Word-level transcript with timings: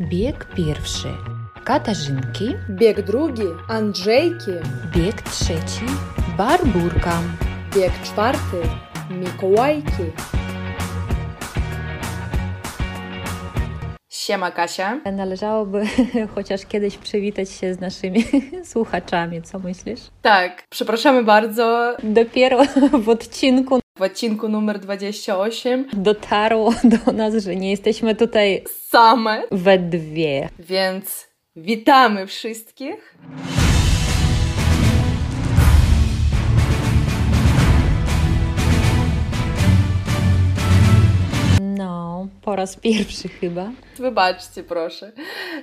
Bieg 0.00 0.46
pierwszy. 0.56 1.08
Katarzynki. 1.64 2.54
Bieg 2.70 3.02
drugi. 3.02 3.46
Andrzejki. 3.68 4.50
Bieg 4.96 5.22
trzeci. 5.22 5.84
Barburka. 6.38 7.22
Bieg 7.76 7.92
czwarty. 8.02 8.56
Mikołajki. 9.10 10.02
Siema 14.10 14.50
Kasia. 14.50 15.00
Należałoby 15.12 15.82
chociaż 16.34 16.66
kiedyś 16.66 16.98
przywitać 16.98 17.50
się 17.50 17.74
z 17.74 17.80
naszymi 17.80 18.24
słuchaczami, 18.72 19.42
co 19.42 19.58
myślisz? 19.58 20.00
Tak, 20.22 20.64
przepraszamy 20.70 21.24
bardzo. 21.24 21.96
Dopiero 22.02 22.58
w 23.04 23.08
odcinku 23.08 23.83
w 23.98 24.02
odcinku 24.02 24.48
numer 24.48 24.78
28 24.78 25.86
dotarło 25.92 26.74
do 27.06 27.12
nas, 27.12 27.34
że 27.34 27.56
nie 27.56 27.70
jesteśmy 27.70 28.14
tutaj 28.14 28.64
same 28.88 29.42
we 29.50 29.78
dwie. 29.78 30.48
Więc 30.58 31.28
witamy 31.56 32.26
wszystkich. 32.26 33.16
Po 42.42 42.56
raz 42.56 42.76
pierwszy 42.76 43.28
chyba. 43.28 43.70
Wybaczcie, 43.96 44.62
proszę. 44.62 45.12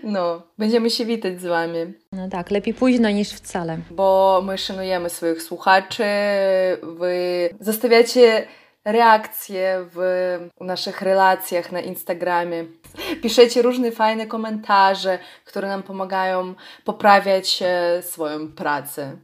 No, 0.03 0.41
będziemy 0.57 0.89
się 0.89 1.05
witać 1.05 1.41
z 1.41 1.45
Wami. 1.45 1.79
No 2.11 2.29
tak, 2.29 2.51
lepiej 2.51 2.73
późno 2.73 3.09
niż 3.09 3.29
wcale. 3.29 3.77
Bo 3.91 4.41
my 4.45 4.57
szanujemy 4.57 5.09
swoich 5.09 5.41
słuchaczy. 5.43 6.03
Wy 6.83 7.49
zostawiacie 7.59 8.47
reakcje 8.85 9.85
w 9.95 9.99
naszych 10.61 11.01
relacjach 11.01 11.71
na 11.71 11.81
Instagramie. 11.81 12.65
Piszecie 13.21 13.61
różne 13.61 13.91
fajne 13.91 14.27
komentarze, 14.27 15.19
które 15.45 15.67
nam 15.67 15.83
pomagają 15.83 16.53
poprawiać 16.85 17.63
e, 17.65 18.01
swoją 18.01 18.51
pracę. 18.51 19.17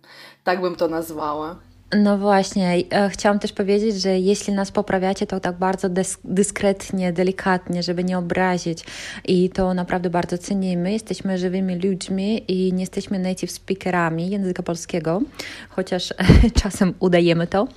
Tak 0.43 0.61
bym 0.61 0.75
to 0.75 0.87
nazwała. 0.87 1.55
No 1.95 2.17
właśnie, 2.17 2.83
e, 2.91 3.09
chciałam 3.09 3.39
też 3.39 3.53
powiedzieć, 3.53 4.01
że 4.01 4.19
jeśli 4.19 4.53
nas 4.53 4.71
poprawiacie, 4.71 5.27
to 5.27 5.39
tak 5.39 5.57
bardzo 5.57 5.89
dyskretnie, 6.23 7.13
delikatnie, 7.13 7.83
żeby 7.83 8.03
nie 8.03 8.17
obrazić 8.17 8.83
i 9.25 9.49
to 9.49 9.73
naprawdę 9.73 10.09
bardzo 10.09 10.37
cenimy. 10.37 10.91
Jesteśmy 10.91 11.37
żywymi 11.37 11.75
ludźmi 11.75 12.43
i 12.47 12.73
nie 12.73 12.79
jesteśmy 12.79 13.19
native 13.19 13.51
speakerami 13.51 14.29
języka 14.29 14.63
polskiego, 14.63 15.21
chociaż 15.69 16.13
czasem 16.63 16.93
udajemy 16.99 17.47
to. 17.47 17.67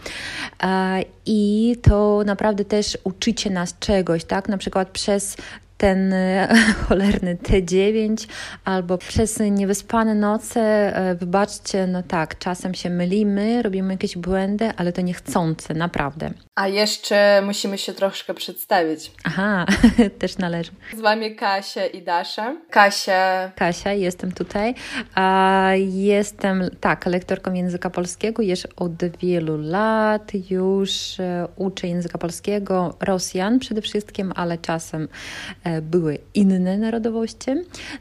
E, 0.62 1.02
I 1.27 1.77
to 1.83 2.22
naprawdę 2.27 2.64
też 2.64 2.98
uczycie 3.05 3.50
nas 3.50 3.78
czegoś, 3.78 4.24
tak? 4.24 4.48
Na 4.48 4.58
przykład 4.58 4.91
przez 4.91 5.36
ten 5.81 6.12
e, 6.12 6.48
cholerny 6.89 7.36
T9 7.36 8.28
albo 8.64 8.98
przez 8.98 9.41
niewyspane 9.50 10.14
noce, 10.14 10.61
e, 10.97 11.14
wybaczcie, 11.14 11.86
no 11.86 12.03
tak, 12.03 12.39
czasem 12.39 12.75
się 12.75 12.91
mylimy, 12.91 13.62
robimy 13.62 13.95
jakieś 13.95 14.19
błędy, 14.19 14.70
ale 14.77 14.92
to 14.92 15.01
niechcące, 15.01 15.75
naprawdę. 15.75 16.31
A 16.61 16.69
jeszcze 16.69 17.42
musimy 17.47 17.78
się 17.78 17.92
troszkę 17.92 18.34
przedstawić. 18.34 19.12
Aha, 19.25 19.66
też 20.19 20.39
należy. 20.39 20.70
Z 20.97 21.00
Wami 21.00 21.36
Kasia 21.36 21.86
i 21.86 22.02
Dasza. 22.02 22.56
Kasia. 22.70 23.50
Kasia, 23.56 23.92
jestem 23.92 24.33
tutaj. 24.33 24.75
A 25.14 25.70
jestem, 25.86 26.70
tak, 26.80 27.06
lektorką 27.06 27.52
języka 27.52 27.91
polskiego 27.91 28.42
już 28.42 28.67
od 28.77 28.92
wielu 29.20 29.56
lat. 29.56 30.33
Już 30.50 31.20
e, 31.20 31.48
uczę 31.56 31.89
języka 31.89 32.19
polskiego 32.19 32.97
Rosjan 33.00 33.58
przede 33.58 33.83
wszystkim, 33.83 34.33
ale 34.36 34.58
czasem 34.58 35.08
E, 35.64 35.83
były 35.83 36.19
inne 36.34 36.78
narodowości. 36.78 37.50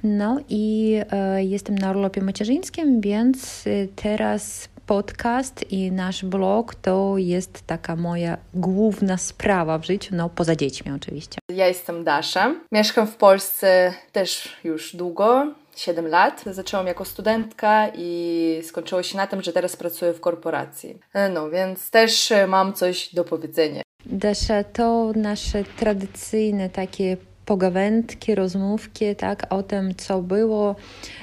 No 0.04 0.40
i 0.50 0.96
e, 1.12 1.44
jestem 1.44 1.78
na 1.78 1.92
urlopie 1.92 2.22
macierzyńskim, 2.22 3.02
więc 3.02 3.64
teraz 3.96 4.70
podcast 4.90 5.72
i 5.72 5.92
nasz 5.92 6.26
blog 6.26 6.76
to 6.76 7.14
jest 7.18 7.62
taka 7.68 7.96
moja 7.96 8.38
główna 8.54 9.18
sprawa 9.18 9.78
w 9.78 9.86
życiu, 9.86 10.16
no 10.16 10.30
poza 10.30 10.56
dziećmi 10.56 10.92
oczywiście. 10.92 11.40
Ja 11.52 11.68
jestem 11.68 12.04
Dasza. 12.04 12.56
Mieszkam 12.72 13.08
w 13.08 13.16
Polsce 13.16 13.94
też 14.12 14.56
już 14.64 14.96
długo, 14.96 15.48
7 15.76 16.08
lat. 16.08 16.44
Zaczęłam 16.46 16.88
jako 16.88 17.06
studentka 17.06 17.88
i 17.96 18.62
skończyło 18.64 19.04
się 19.04 19.18
na 19.18 19.28
tym, 19.28 19.42
że 19.42 19.54
teraz 19.54 19.76
pracuję 19.76 20.14
w 20.14 20.20
korporacji. 20.20 21.00
No 21.34 21.50
więc 21.50 21.90
też 21.92 22.34
mam 22.48 22.74
coś 22.74 23.14
do 23.16 23.24
powiedzenia. 23.24 23.82
Dasza, 24.06 24.64
to 24.64 25.12
nasze 25.16 25.64
tradycyjne 25.64 26.70
takie 26.70 27.18
pogawędki, 27.50 28.36
rozmówki, 28.36 29.16
tak, 29.16 29.48
o 29.50 29.64
tym, 29.64 29.96
co 29.96 30.22
było 30.22 30.76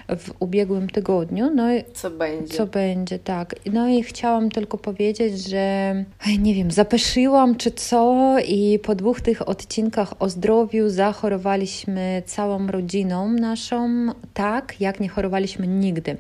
w 0.09 0.31
ubiegłym 0.41 0.91
tygodniu. 0.91 1.51
No 1.55 1.75
i 1.75 1.85
co 1.95 2.11
będzie. 2.11 2.55
Co 2.55 2.67
będzie, 2.67 3.19
tak. 3.19 3.55
No 3.73 3.89
i 3.89 4.03
chciałam 4.03 4.51
tylko 4.51 4.79
powiedzieć, 4.79 5.49
że 5.49 5.95
nie 6.39 6.55
wiem, 6.55 6.71
zapeszyłam 6.71 7.57
czy 7.57 7.71
co 7.71 8.37
i 8.49 8.79
po 8.79 8.95
dwóch 8.95 9.21
tych 9.21 9.49
odcinkach 9.49 10.15
o 10.19 10.29
zdrowiu 10.29 10.89
zachorowaliśmy 10.89 12.23
całą 12.27 12.67
rodziną 12.67 13.29
naszą, 13.29 14.07
tak, 14.35 14.81
jak 14.81 15.01
nie 15.01 15.09
chorowaliśmy 15.09 15.67
nigdy. 15.67 16.17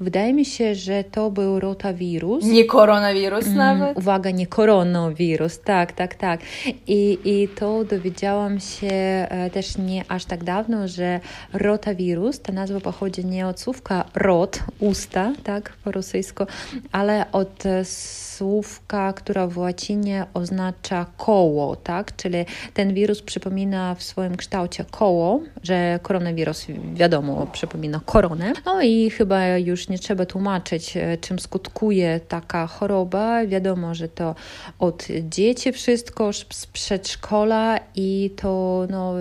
Wydaje 0.00 0.34
mi 0.34 0.44
się, 0.44 0.74
że 0.74 1.04
to 1.04 1.30
był 1.30 1.60
rotawirus. 1.60 2.44
Nie 2.44 2.64
koronawirus 2.64 3.46
mm, 3.46 3.56
nawet? 3.56 3.98
Uwaga, 3.98 4.30
nie 4.30 4.46
koronawirus, 4.46 5.60
tak, 5.60 5.92
tak, 5.92 6.14
tak. 6.14 6.40
I, 6.86 7.18
I 7.24 7.48
to 7.48 7.84
dowiedziałam 7.84 8.60
się 8.60 8.86
e, 8.88 9.49
też 9.50 9.78
nie 9.78 10.04
aż 10.08 10.24
tak 10.24 10.44
dawno, 10.44 10.88
że 10.88 11.20
rotawirus, 11.52 12.40
ta 12.40 12.52
nazwa 12.52 12.80
pochodzi 12.80 13.24
nie 13.26 13.46
od 13.46 13.60
słówka 13.60 14.04
rot, 14.14 14.60
usta, 14.78 15.32
tak, 15.44 15.72
po 15.84 15.92
rosyjsku, 15.92 16.44
ale 16.92 17.32
od 17.32 17.62
słówka, 17.84 19.12
która 19.12 19.46
w 19.46 19.58
łacinie 19.58 20.26
oznacza 20.34 21.06
koło, 21.16 21.76
tak, 21.76 22.16
czyli 22.16 22.44
ten 22.74 22.94
wirus 22.94 23.22
przypomina 23.22 23.94
w 23.94 24.02
swoim 24.02 24.36
kształcie 24.36 24.84
koło, 24.90 25.40
że 25.62 26.00
koronawirus 26.02 26.66
wiadomo 26.94 27.46
przypomina 27.46 28.00
koronę. 28.04 28.52
No 28.66 28.82
i 28.82 29.10
chyba 29.10 29.48
już 29.48 29.88
nie 29.88 29.98
trzeba 29.98 30.26
tłumaczyć, 30.26 30.94
czym 31.20 31.38
skutkuje 31.38 32.20
taka 32.28 32.66
choroba. 32.66 33.46
Wiadomo, 33.46 33.94
że 33.94 34.08
to 34.08 34.34
od 34.78 35.06
dzieci 35.28 35.72
wszystko, 35.72 36.32
z 36.32 36.66
przedszkola 36.66 37.78
i 37.94 38.30
to 38.36 38.86
no, 38.90 39.14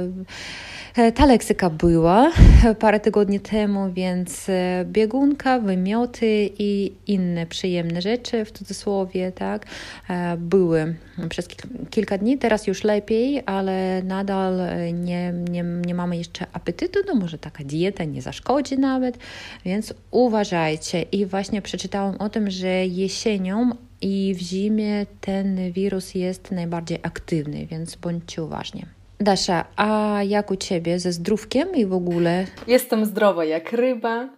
ta 1.15 1.25
leksyka 1.25 1.69
była 1.69 2.31
parę 2.79 2.99
tygodni 2.99 3.39
temu, 3.39 3.93
więc 3.93 4.49
e, 4.49 4.85
biegunka, 4.85 5.59
wymioty 5.59 6.49
i 6.59 6.93
inne 7.07 7.45
przyjemne 7.45 8.01
rzeczy 8.01 8.45
w 8.45 8.51
cudzysłowie, 8.51 9.31
tak, 9.31 9.65
e, 10.09 10.37
były 10.37 10.95
przez 11.29 11.47
kilka 11.89 12.17
dni. 12.17 12.37
Teraz 12.37 12.67
już 12.67 12.83
lepiej, 12.83 13.43
ale 13.45 14.03
nadal 14.03 14.59
nie, 14.93 15.33
nie, 15.49 15.63
nie 15.63 15.95
mamy 15.95 16.17
jeszcze 16.17 16.45
apetytu, 16.53 16.99
no 17.07 17.15
może 17.15 17.37
taka 17.37 17.63
dieta 17.63 18.03
nie 18.03 18.21
zaszkodzi 18.21 18.77
nawet, 18.77 19.17
więc 19.65 19.93
uważajcie. 20.11 21.01
I 21.01 21.25
właśnie 21.25 21.61
przeczytałam 21.61 22.15
o 22.15 22.29
tym, 22.29 22.51
że 22.51 22.85
jesienią 22.85 23.69
i 24.01 24.35
w 24.37 24.41
zimie 24.41 25.05
ten 25.21 25.71
wirus 25.71 26.15
jest 26.15 26.51
najbardziej 26.51 26.99
aktywny, 27.03 27.65
więc 27.65 27.95
bądźcie 27.95 28.43
uważni. 28.43 28.98
Dasza, 29.19 29.65
a 29.75 30.19
jak 30.23 30.51
u 30.51 30.55
ciebie 30.55 30.99
ze 30.99 31.11
zdrówkiem 31.11 31.75
i 31.75 31.85
w 31.85 31.93
ogóle? 31.93 32.45
Jestem 32.67 33.05
zdrowa 33.05 33.45
jak 33.45 33.71
ryba. 33.73 34.29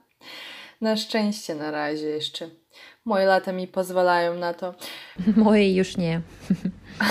Na 0.81 0.97
szczęście 0.97 1.56
na 1.56 1.72
razie 1.72 2.08
jeszcze. 2.08 2.50
Moje 3.06 3.25
lata 3.25 3.52
mi 3.52 3.68
pozwalają 3.68 4.36
na 4.36 4.53
to. 4.53 4.74
Moje 5.38 5.75
już 5.75 5.97
nie. 5.97 6.22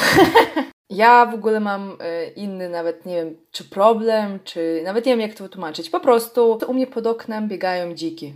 ja 0.91 1.27
w 1.27 1.35
ogóle 1.35 1.61
mam 1.61 1.97
e, 2.01 2.27
inny, 2.31 2.69
nawet 2.69 3.07
nie 3.07 3.15
wiem, 3.15 3.37
czy 3.51 3.65
problem, 3.65 4.39
czy 4.45 4.83
nawet 4.85 5.07
nie 5.07 5.13
wiem, 5.13 5.21
jak 5.21 5.35
to 5.35 5.45
wytłumaczyć. 5.45 5.91
Po 5.91 6.01
prostu 6.01 6.59
u 6.69 6.75
mnie 6.75 6.87
pod 6.87 7.07
oknem 7.07 7.49
biegają 7.49 7.95
dziki. 7.95 8.35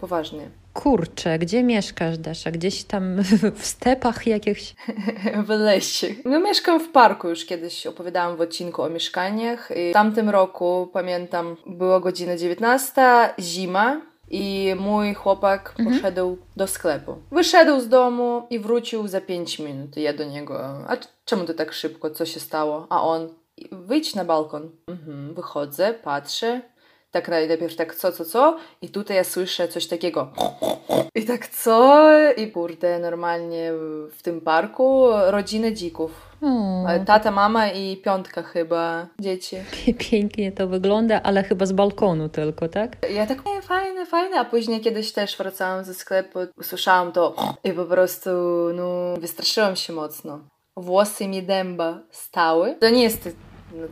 Poważnie. 0.00 0.50
Kurczę, 0.82 1.38
gdzie 1.38 1.62
mieszkasz, 1.62 2.18
Dasza? 2.18 2.50
Gdzieś 2.50 2.84
tam 2.84 3.22
w 3.58 3.66
stepach 3.66 4.26
jakichś? 4.26 4.74
w 5.46 5.48
lesie. 5.48 6.06
No 6.24 6.40
mieszkam 6.40 6.80
w 6.80 6.92
parku, 6.92 7.28
już 7.28 7.44
kiedyś 7.44 7.86
opowiadałam 7.86 8.36
w 8.36 8.40
odcinku 8.40 8.82
o 8.82 8.88
mieszkaniach. 8.88 9.70
I 9.76 9.90
w 9.90 9.92
tamtym 9.92 10.30
roku, 10.30 10.90
pamiętam, 10.92 11.56
była 11.66 12.00
godzina 12.00 12.36
19, 12.36 13.02
zima, 13.40 14.00
i 14.30 14.74
mój 14.78 15.14
chłopak 15.14 15.74
mhm. 15.78 15.96
poszedł 15.96 16.38
do 16.56 16.66
sklepu. 16.66 17.16
Wyszedł 17.30 17.80
z 17.80 17.88
domu 17.88 18.46
i 18.50 18.58
wrócił 18.58 19.08
za 19.08 19.20
5 19.20 19.58
minut. 19.58 19.96
Ja 19.96 20.12
do 20.12 20.24
niego, 20.24 20.60
a 20.88 20.96
czemu 21.24 21.44
ty 21.44 21.54
tak 21.54 21.72
szybko? 21.72 22.10
Co 22.10 22.26
się 22.26 22.40
stało? 22.40 22.86
A 22.90 23.02
on, 23.02 23.28
wyjdź 23.72 24.14
na 24.14 24.24
balkon. 24.24 24.70
Mhm. 24.88 25.34
Wychodzę, 25.34 25.94
patrzę, 25.94 26.60
tak 27.10 27.28
najpierw 27.28 27.76
tak 27.76 27.94
co, 27.94 28.12
co, 28.12 28.24
co 28.24 28.56
i 28.82 28.88
tutaj 28.88 29.16
ja 29.16 29.24
słyszę 29.24 29.68
coś 29.68 29.86
takiego 29.86 30.32
i 31.14 31.24
tak 31.24 31.48
co 31.48 32.08
i 32.36 32.50
kurde 32.52 32.98
normalnie 32.98 33.72
w 34.10 34.22
tym 34.22 34.40
parku 34.40 35.06
rodziny 35.30 35.72
dzików 35.72 36.28
O. 36.42 36.86
Tata, 37.06 37.30
mama 37.30 37.68
i 37.68 37.96
piątka 37.96 38.42
chyba 38.42 39.06
dzieci. 39.20 39.56
Pięknie 40.10 40.52
to 40.52 40.68
wygląda, 40.68 41.20
ale 41.22 41.42
chyba 41.42 41.66
z 41.66 41.72
balkonu 41.72 42.28
tylko, 42.28 42.68
tak? 42.68 42.96
Ja 43.10 43.26
tak, 43.26 43.46
nie, 43.46 43.62
fajne, 43.62 44.06
fajne, 44.06 44.40
a 44.40 44.44
później 44.44 44.80
kiedyś 44.80 45.12
też 45.12 45.36
wracałam 45.36 45.84
ze 45.84 45.94
sklepu, 45.94 46.38
usłyszałam 46.56 47.12
to 47.12 47.34
i 47.64 47.72
po 47.72 47.84
prostu, 47.84 48.30
no, 48.74 49.14
wystraszyłam 49.20 49.76
się 49.76 49.92
mocno. 49.92 50.40
Włosy 50.76 51.28
mi 51.28 51.42
dęba 51.42 51.98
stały. 52.10 52.74
To 52.80 52.90
nie 52.90 53.02
jest 53.02 53.28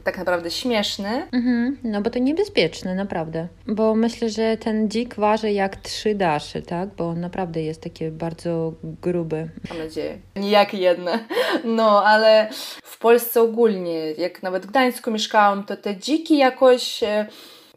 tak 0.05 0.19
naprawdę 0.19 0.50
śmieszny. 0.50 1.26
Mhm, 1.32 1.78
no 1.84 2.02
bo 2.02 2.11
to 2.11 2.19
niebezpieczne, 2.19 2.94
naprawdę. 2.94 3.49
Bo 3.67 3.94
myślę, 3.94 4.31
że 4.31 4.56
ten 4.56 4.88
dzik 4.88 5.14
waży 5.14 5.52
jak 5.52 5.76
trzy 5.76 6.14
dasze, 6.14 6.62
tak? 6.62 6.88
Bo 6.88 7.08
on 7.08 7.20
naprawdę 7.20 7.62
jest 7.62 7.81
taki 7.82 8.11
bardzo 8.11 8.73
gruby. 8.82 9.49
Mam 9.69 9.78
nadzieję. 9.78 10.19
Nie 10.37 10.50
jak 10.50 10.75
jedne. 10.75 11.19
No, 11.64 12.05
ale 12.05 12.49
w 12.82 12.99
Polsce 12.99 13.43
ogólnie, 13.43 14.12
jak 14.12 14.43
nawet 14.43 14.67
w 14.67 14.70
Gdańsku 14.70 15.11
mieszkałam, 15.11 15.64
to 15.64 15.76
te 15.76 15.96
dziki 15.96 16.38
jakoś 16.38 17.02
e, 17.02 17.26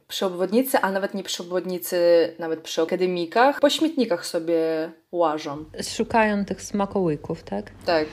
przy 0.08 0.26
obwodnicy, 0.26 0.80
a 0.80 0.92
nawet 0.92 1.14
nie 1.14 1.24
przy 1.24 1.44
obwodnicy, 1.44 1.98
nawet 2.40 2.62
przy 2.62 2.82
akademikach, 2.82 3.60
po 3.60 3.70
śmietnikach 3.70 4.26
sobie 4.26 4.92
łażą. 5.12 5.66
Szukają 5.84 6.46
tych 6.46 6.62
smakołyków, 6.62 7.44
tak? 7.44 7.72
Tak. 7.86 8.08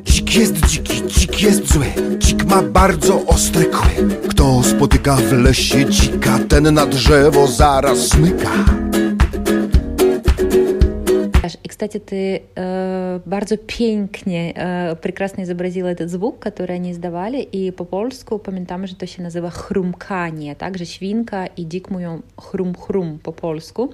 Dzik 0.00 0.36
jest 0.36 0.66
dziki, 0.66 1.02
dzik 1.06 1.42
jest 1.42 1.72
zły. 1.72 1.86
Dzik 2.18 2.44
ma 2.44 2.62
bardzo 2.62 3.26
ostre 3.26 3.64
kły 3.64 4.08
Kto 4.28 4.62
spotyka 4.62 5.16
w 5.16 5.32
lesie 5.32 5.86
dzika 5.86 6.38
Ten 6.48 6.74
na 6.74 6.86
drzewo 6.86 7.46
zaraz 7.46 7.98
smyka 7.98 8.50
И, 11.42 11.68
кстати, 11.68 11.98
ты 11.98 12.42
э, 12.54 13.20
bardzo 13.24 13.56
pięknie, 13.56 14.52
э, 14.54 14.96
прекрасно 14.96 15.42
изобразила 15.42 15.88
этот 15.88 16.08
звук, 16.08 16.38
который 16.38 16.76
они 16.76 16.92
издавали, 16.92 17.42
и 17.42 17.70
по-польsku 17.72 18.38
pamiętamy, 18.38 18.86
że 18.86 18.94
to 18.94 19.06
się 19.06 19.22
nazywa 19.22 19.50
chrumkanie, 19.50 20.56
также 20.56 20.86
świnka 20.86 21.46
и 21.46 21.64
дик 21.64 21.90
mówią 21.90 22.22
хрум-хрум 22.36 23.18
по-польsku. 23.18 23.92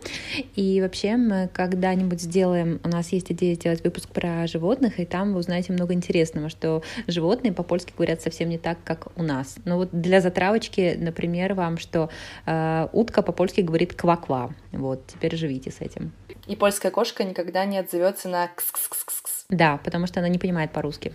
И 0.56 0.80
вообще 0.80 1.16
мы 1.16 1.48
когда-нибудь 1.52 2.20
сделаем, 2.20 2.80
у 2.84 2.88
нас 2.88 3.12
есть 3.12 3.32
идея 3.32 3.54
сделать 3.54 3.82
выпуск 3.84 4.08
про 4.10 4.46
животных, 4.46 5.00
и 5.00 5.06
там 5.06 5.32
вы 5.32 5.38
узнаете 5.38 5.72
много 5.72 5.94
интересного, 5.94 6.50
что 6.50 6.82
животные 7.06 7.52
по-польски 7.52 7.92
говорят 7.96 8.20
совсем 8.20 8.48
не 8.48 8.58
так, 8.58 8.78
как 8.84 9.08
у 9.16 9.22
нас. 9.22 9.56
Но 9.64 9.76
вот 9.76 9.88
для 9.92 10.20
затравочки, 10.20 10.98
например, 11.00 11.54
вам, 11.54 11.78
что 11.78 12.10
э, 12.46 12.88
утка 12.92 13.22
по-польски 13.22 13.62
говорит 13.62 13.94
ква-ква. 13.94 14.50
Вот, 14.72 15.06
теперь 15.06 15.34
живите 15.36 15.70
с 15.70 15.80
этим. 15.80 16.12
И 16.46 16.56
польская 16.56 16.90
кошка 16.90 17.24
никогда 17.38 17.64
не 17.64 17.78
отзовется 17.78 18.28
на 18.28 18.48
кс-кс-кс-кс. 18.48 19.44
Да, 19.48 19.78
потому 19.84 20.06
что 20.06 20.20
она 20.20 20.28
не 20.28 20.38
понимает 20.38 20.72
по-русски. 20.72 21.12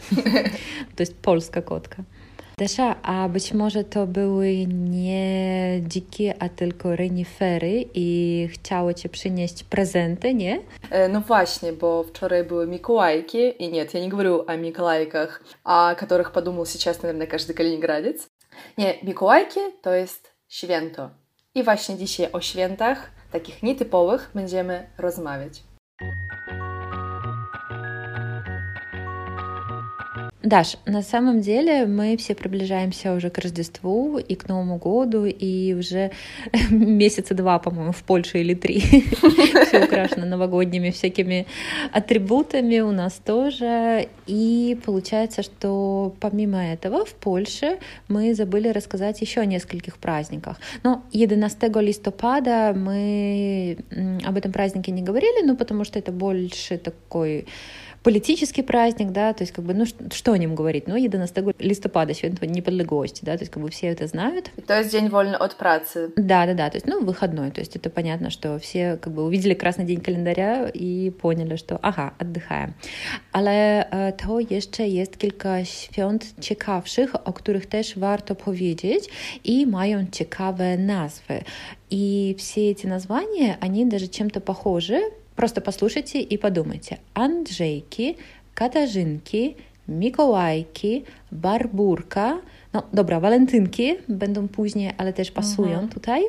То 0.95 1.01
есть 1.01 1.15
польская 1.17 1.61
котка. 1.61 2.05
Dasza, 2.57 2.95
a 3.03 3.29
być 3.29 3.53
może 3.53 3.83
to 3.83 4.07
były 4.07 4.65
nie 4.67 5.81
dzikie, 5.81 6.35
a 6.39 6.49
tylko 6.49 6.95
renifery 6.95 7.85
i 7.93 8.47
chciały 8.51 8.95
cię 8.95 9.09
przynieść 9.09 9.63
prezenty, 9.63 10.33
nie? 10.33 10.59
No 11.09 11.21
właśnie, 11.21 11.73
bo 11.73 12.03
wczoraj 12.03 12.43
były 12.43 12.67
Mikołajki, 12.67 13.63
i 13.63 13.71
nie, 13.71 13.85
ja 13.93 13.99
nie 13.99 14.09
говорю 14.09 14.45
о 14.47 14.55
Mikołajkach, 14.55 15.43
о 15.63 15.95
которых 15.95 16.31
подумал 16.31 16.65
сейчас, 16.65 17.01
наверное, 17.01 17.27
каждый 17.27 17.53
калининградец. 17.53 18.27
Nie, 18.77 18.93
Mikołajki 19.03 19.59
to 19.81 19.93
jest 19.93 20.33
święto. 20.49 21.09
I 21.55 21.63
właśnie 21.63 21.97
dzisiaj 21.97 22.31
o 22.31 22.41
świętach 22.41 23.11
takich 23.31 23.63
nietypowych 23.63 24.31
będziemy 24.35 24.89
rozmawiać. 24.97 25.63
Thank 26.03 26.15
you. 26.31 26.32
Даш, 30.43 30.75
на 30.85 31.01
самом 31.01 31.39
деле 31.39 31.85
мы 31.85 32.17
все 32.17 32.35
приближаемся 32.35 33.13
уже 33.13 33.29
к 33.29 33.37
Рождеству 33.37 34.17
и 34.17 34.35
к 34.35 34.49
Новому 34.49 34.77
году, 34.77 35.23
и 35.23 35.73
уже 35.73 36.11
месяца 36.69 37.33
два, 37.33 37.59
по-моему, 37.59 37.93
в 37.93 38.03
Польше 38.03 38.39
или 38.39 38.53
три 38.53 38.79
все 39.67 39.85
украшено 39.85 40.25
новогодними 40.25 40.89
всякими 40.89 41.47
атрибутами 41.93 42.81
у 42.81 42.91
нас 42.91 43.21
тоже. 43.25 44.09
И 44.27 44.77
получается, 44.85 45.43
что 45.43 46.13
помимо 46.19 46.61
этого 46.61 47.05
в 47.05 47.13
Польше 47.13 47.79
мы 48.09 48.33
забыли 48.33 48.67
рассказать 48.67 49.21
еще 49.21 49.39
о 49.39 49.45
нескольких 49.45 49.97
праздниках. 49.97 50.59
Но 50.83 51.03
11 51.13 51.75
листопада 51.77 52.73
мы 52.75 53.77
об 54.25 54.35
этом 54.35 54.51
празднике 54.51 54.91
не 54.91 55.03
говорили, 55.03 55.45
ну 55.45 55.55
потому 55.55 55.85
что 55.85 55.99
это 55.99 56.11
больше 56.11 56.77
такой 56.77 57.45
политический 58.03 58.63
праздник, 58.63 59.11
да, 59.11 59.33
то 59.33 59.43
есть 59.43 59.53
как 59.53 59.65
бы, 59.65 59.73
ну 59.73 59.85
что 59.85 60.33
о 60.33 60.37
нем 60.37 60.55
говорить, 60.55 60.87
ну 60.87 60.95
11 60.95 61.59
листопада, 61.59 62.13
święto 62.13 62.45
niepodległości, 62.45 63.25
да, 63.25 63.37
то 63.37 63.43
есть 63.43 63.51
как 63.51 63.63
бы 63.63 63.69
все 63.69 63.87
это 63.87 64.07
знают. 64.07 64.51
То 64.67 64.77
есть 64.77 64.91
день 64.91 65.09
вольный 65.09 65.37
от 65.37 65.55
працы. 65.57 66.11
Да, 66.15 66.45
да, 66.45 66.53
да, 66.53 66.69
то 66.69 66.77
есть, 66.77 66.87
ну, 66.87 67.03
выходной, 67.03 67.51
то 67.51 67.61
есть 67.61 67.75
это 67.75 67.89
понятно, 67.89 68.29
что 68.29 68.59
все 68.59 68.97
как 68.97 69.13
бы 69.13 69.23
увидели 69.23 69.53
красный 69.53 69.85
день 69.85 70.01
календаря 70.01 70.69
i 70.73 71.11
поняли, 71.21 71.55
że 71.55 71.79
aha, 71.81 72.13
oddychają. 72.19 72.73
Ale 73.31 73.85
to 74.17 74.39
jeszcze 74.39 74.87
jest 74.87 75.17
kilka 75.17 75.65
świąt 75.65 76.35
ciekawszych, 76.41 77.15
o 77.27 77.33
których 77.33 77.65
też 77.65 77.97
warto 77.97 78.35
powiedzieć 78.35 79.09
i 79.43 79.67
mają 79.67 80.05
ciekawe 80.11 80.77
nazwy. 80.77 81.43
И 81.89 82.35
все 82.39 82.71
эти 82.71 82.87
названия, 82.87 83.57
они 83.61 83.85
даже 83.85 84.07
чем-то 84.07 84.41
похожи, 84.41 84.99
Просто 85.35 85.61
послушайте 85.61 86.21
и 86.21 86.37
подумайте. 86.37 86.99
Анджейки, 87.13 88.17
Katarzynki, 88.53 89.55
Mikołajki, 89.87 91.03
Barburka, 91.31 92.39
no 92.73 92.83
dobra, 92.93 93.19
walentynki 93.19 93.95
będą 94.07 94.47
później, 94.47 94.91
ale 94.97 95.13
też 95.13 95.31
pasują 95.31 95.79
mhm. 95.79 95.89
tutaj, 95.89 96.23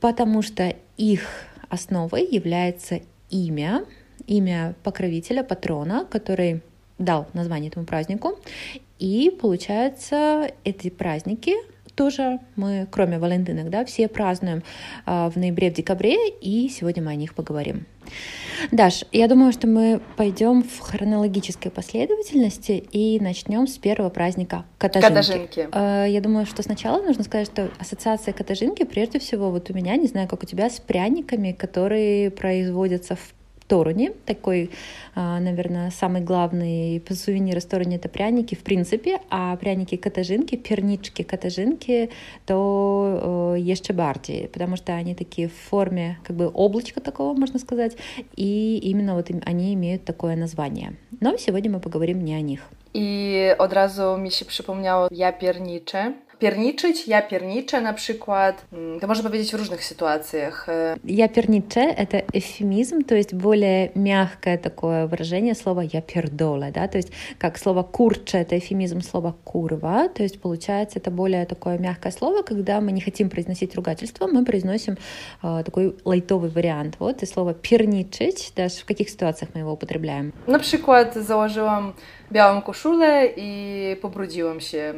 потому 0.00 0.42
что 0.42 0.72
их 0.98 1.46
основой 1.68 2.28
является 2.30 3.00
имя, 3.30 3.84
имя 4.26 4.74
покровителя, 4.82 5.42
патрона, 5.42 6.06
который 6.10 6.60
дал 6.98 7.26
название 7.34 7.70
этому 7.70 7.86
празднику. 7.86 8.38
И 8.98 9.30
получается, 9.40 10.50
эти 10.64 10.90
праздники 10.90 11.54
тоже 11.98 12.38
мы, 12.54 12.86
кроме 12.92 13.18
Валентинок, 13.18 13.70
да, 13.70 13.84
все 13.84 14.06
празднуем 14.06 14.62
а, 15.04 15.28
в 15.30 15.36
ноябре, 15.36 15.68
в 15.68 15.74
декабре, 15.74 16.28
и 16.28 16.68
сегодня 16.68 17.02
мы 17.02 17.10
о 17.10 17.16
них 17.16 17.34
поговорим. 17.34 17.86
Даш, 18.70 19.04
я 19.10 19.26
думаю, 19.26 19.52
что 19.52 19.66
мы 19.66 20.00
пойдем 20.16 20.62
в 20.62 20.78
хронологической 20.78 21.72
последовательности 21.72 22.72
и 22.72 23.18
начнем 23.18 23.66
с 23.66 23.78
первого 23.78 24.10
праздника 24.10 24.64
Катажинки. 24.78 25.08
Катажинки. 25.12 25.68
А, 25.72 26.04
я 26.04 26.20
думаю, 26.20 26.46
что 26.46 26.62
сначала 26.62 27.02
нужно 27.02 27.24
сказать, 27.24 27.48
что 27.48 27.68
ассоциация 27.80 28.32
Катажинки, 28.32 28.84
прежде 28.84 29.18
всего, 29.18 29.50
вот 29.50 29.68
у 29.68 29.74
меня, 29.74 29.96
не 29.96 30.06
знаю, 30.06 30.28
как 30.28 30.44
у 30.44 30.46
тебя, 30.46 30.70
с 30.70 30.78
пряниками, 30.78 31.50
которые 31.50 32.30
производятся 32.30 33.16
в 33.16 33.34
Торуне. 33.68 34.12
Такой, 34.26 34.70
а, 35.14 35.38
наверное, 35.40 35.90
самый 35.90 36.22
главный 36.22 37.02
сувенир 37.08 37.58
из 37.58 37.64
Торуни— 37.64 37.96
это 37.98 38.08
пряники, 38.08 38.54
в 38.54 38.60
принципе, 38.60 39.20
а 39.30 39.56
пряники-катажинки, 39.56 40.56
пернички 40.56 41.22
катажинки, 41.22 42.10
то 42.46 43.54
э, 43.56 43.60
еще 43.60 43.92
барди, 43.92 44.48
потому 44.52 44.76
что 44.76 44.94
они 44.94 45.14
такие 45.14 45.48
в 45.48 45.54
форме 45.70 46.18
как 46.24 46.36
бы 46.36 46.50
облачка 46.52 47.00
такого, 47.00 47.34
можно 47.38 47.58
сказать, 47.58 47.96
и 48.36 48.78
именно 48.82 49.14
вот 49.14 49.30
они 49.44 49.74
имеют 49.74 50.04
такое 50.04 50.36
название. 50.36 50.96
Но 51.20 51.36
сегодня 51.36 51.70
мы 51.70 51.80
поговорим 51.80 52.24
не 52.24 52.34
о 52.34 52.40
них. 52.40 52.60
Od 53.58 53.72
razu 53.72 54.18
mi 54.18 54.30
się 54.30 54.44
przypomniało 54.44 55.08
ja 55.10 55.32
piernicze, 55.32 56.12
Pierniczyć, 56.38 57.08
ja 57.08 57.22
pierniczę 57.22 57.80
na 57.80 57.92
przykład, 57.92 58.66
to 59.00 59.06
можно 59.06 59.24
powiedzieć 59.24 59.50
в 59.52 59.54
różnych 59.54 59.84
ситуациях. 59.84 60.66
Я 61.04 61.28
перниче— 61.28 61.80
это 61.96 62.22
эвфемизм, 62.32 63.04
то 63.04 63.14
есть 63.14 63.34
более 63.34 63.90
мягкое 63.94 64.58
такое 64.58 65.06
выражение 65.06 65.54
слова 65.54 65.82
«я 65.92 66.00
пердоле», 66.00 66.70
да, 66.70 66.88
то 66.88 66.98
есть 66.98 67.12
как 67.38 67.58
слово 67.58 67.82
«курче»— 67.82 68.38
это 68.44 68.58
эвфемизм 68.58 69.00
слова 69.00 69.34
«курва», 69.44 70.08
то 70.08 70.22
есть 70.22 70.40
получается 70.40 70.98
это 70.98 71.10
более 71.10 71.46
такое 71.46 71.78
мягкое 71.78 72.12
слово, 72.12 72.42
когда 72.42 72.80
мы 72.80 72.92
не 72.92 73.00
хотим 73.00 73.30
произносить 73.30 73.74
ругательство, 73.74 74.26
мы 74.26 74.44
произносим 74.44 74.96
э, 75.42 75.62
такой 75.64 75.96
лайтовый 76.04 76.50
вариант. 76.50 76.96
Вот 76.98 77.22
и 77.22 77.26
слово 77.26 77.54
«перничить», 77.54 78.52
даже 78.56 78.76
в 78.76 78.84
каких 78.84 79.08
ситуациях 79.10 79.50
мы 79.54 79.60
его 79.60 79.72
употребляем? 79.72 80.32
Na 80.46 80.58
przykład 80.58 81.14
założyłam 81.14 81.92
białą 82.32 82.62
koszulę 82.62 83.28
i 83.36 83.96
pobrudziłam 84.02 84.60
się 84.60 84.94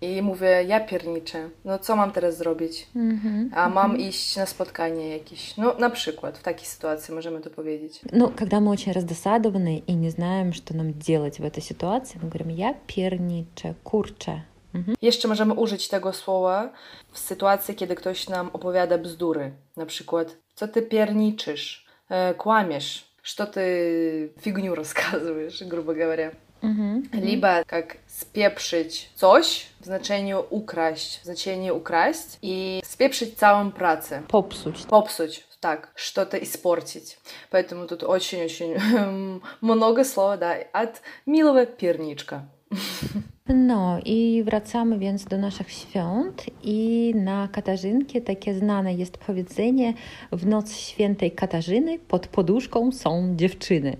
i 0.00 0.22
mówię, 0.22 0.64
ja 0.66 0.80
pierniczę, 0.80 1.50
no 1.64 1.78
co 1.78 1.96
mam 1.96 2.12
teraz 2.12 2.36
zrobić? 2.36 2.86
Mm-hmm, 2.96 3.48
A 3.54 3.68
mam 3.68 3.96
mm-hmm. 3.96 4.00
iść 4.00 4.36
na 4.36 4.46
spotkanie 4.46 5.08
jakieś. 5.08 5.56
No 5.56 5.74
на 5.78 5.90
przykład, 5.90 6.38
в 6.38 6.42
такой 6.42 6.64
ситуации 6.64 7.14
możemy 7.14 7.40
to 7.40 7.50
powiedzieć. 7.50 8.00
Ну, 8.12 8.32
когда 8.36 8.60
мы 8.60 8.70
очень 8.70 8.92
раздосадованы 8.92 9.82
и 9.86 9.92
не 9.94 10.10
знаем, 10.10 10.52
что 10.52 10.74
нам 10.74 10.92
делать 10.92 11.40
в 11.40 11.44
этой 11.44 11.62
ситуации, 11.62 12.18
мы 12.22 12.28
говорим, 12.28 12.50
я 12.50 12.74
pierniczę, 12.86 13.74
kurczę. 13.84 14.40
Mhm. 14.74 14.96
Jeszcze 15.02 15.28
możemy 15.28 15.54
użyć 15.54 15.88
tego 15.88 16.12
słowa 16.12 16.72
w 17.12 17.18
sytuacji, 17.18 17.74
kiedy 17.74 17.94
ktoś 17.94 18.28
nam 18.28 18.50
opowiada 18.52 18.98
bzdury. 18.98 19.52
Na 19.76 19.86
przykład, 19.86 20.36
co 20.54 20.68
ty 20.68 20.82
pierniczysz, 20.82 21.86
e, 22.08 22.34
kłamiesz. 22.34 23.10
что 23.22 23.46
ты 23.46 24.32
фигню 24.40 24.74
рассказываешь, 24.74 25.62
грубо 25.62 25.94
говоря. 25.94 26.32
Угу, 26.61 27.03
Либо 27.13 27.63
как 27.67 27.97
спепшить 28.07 29.11
coś 29.15 29.67
в 29.79 29.85
значении 29.85 30.33
украсть, 30.33 31.19
в 31.21 31.25
значении 31.25 31.71
украсть, 31.71 32.37
и 32.41 32.81
спепшить 32.83 33.37
цałą 33.37 33.71
працę. 33.71 34.21
Попсуть. 34.27 34.85
Попсуть, 34.87 35.45
так, 35.59 35.89
что-то 35.95 36.37
испортить. 36.37 37.17
Поэтому 37.51 37.87
тут 37.87 38.03
очень-очень 38.03 39.41
много 39.61 40.03
слова, 40.03 40.37
да, 40.37 40.57
от 40.73 41.01
милого 41.25 41.65
перничка. 41.65 42.47
No 43.49 43.99
i 44.05 44.43
wracamy 44.45 44.99
więc 44.99 45.25
do 45.25 45.37
naszych 45.37 45.71
świąt 45.71 46.45
i 46.63 47.13
na 47.15 47.47
Katarzynkie 47.47 48.21
takie 48.21 48.53
znane 48.53 48.93
jest 48.93 49.17
powiedzenie 49.17 49.93
w 50.31 50.45
noc 50.45 50.77
świętej 50.77 51.31
Katarzyny 51.31 51.99
pod 51.99 52.27
poduszką 52.27 52.91
są 52.91 53.35
dziewczyny. 53.35 53.97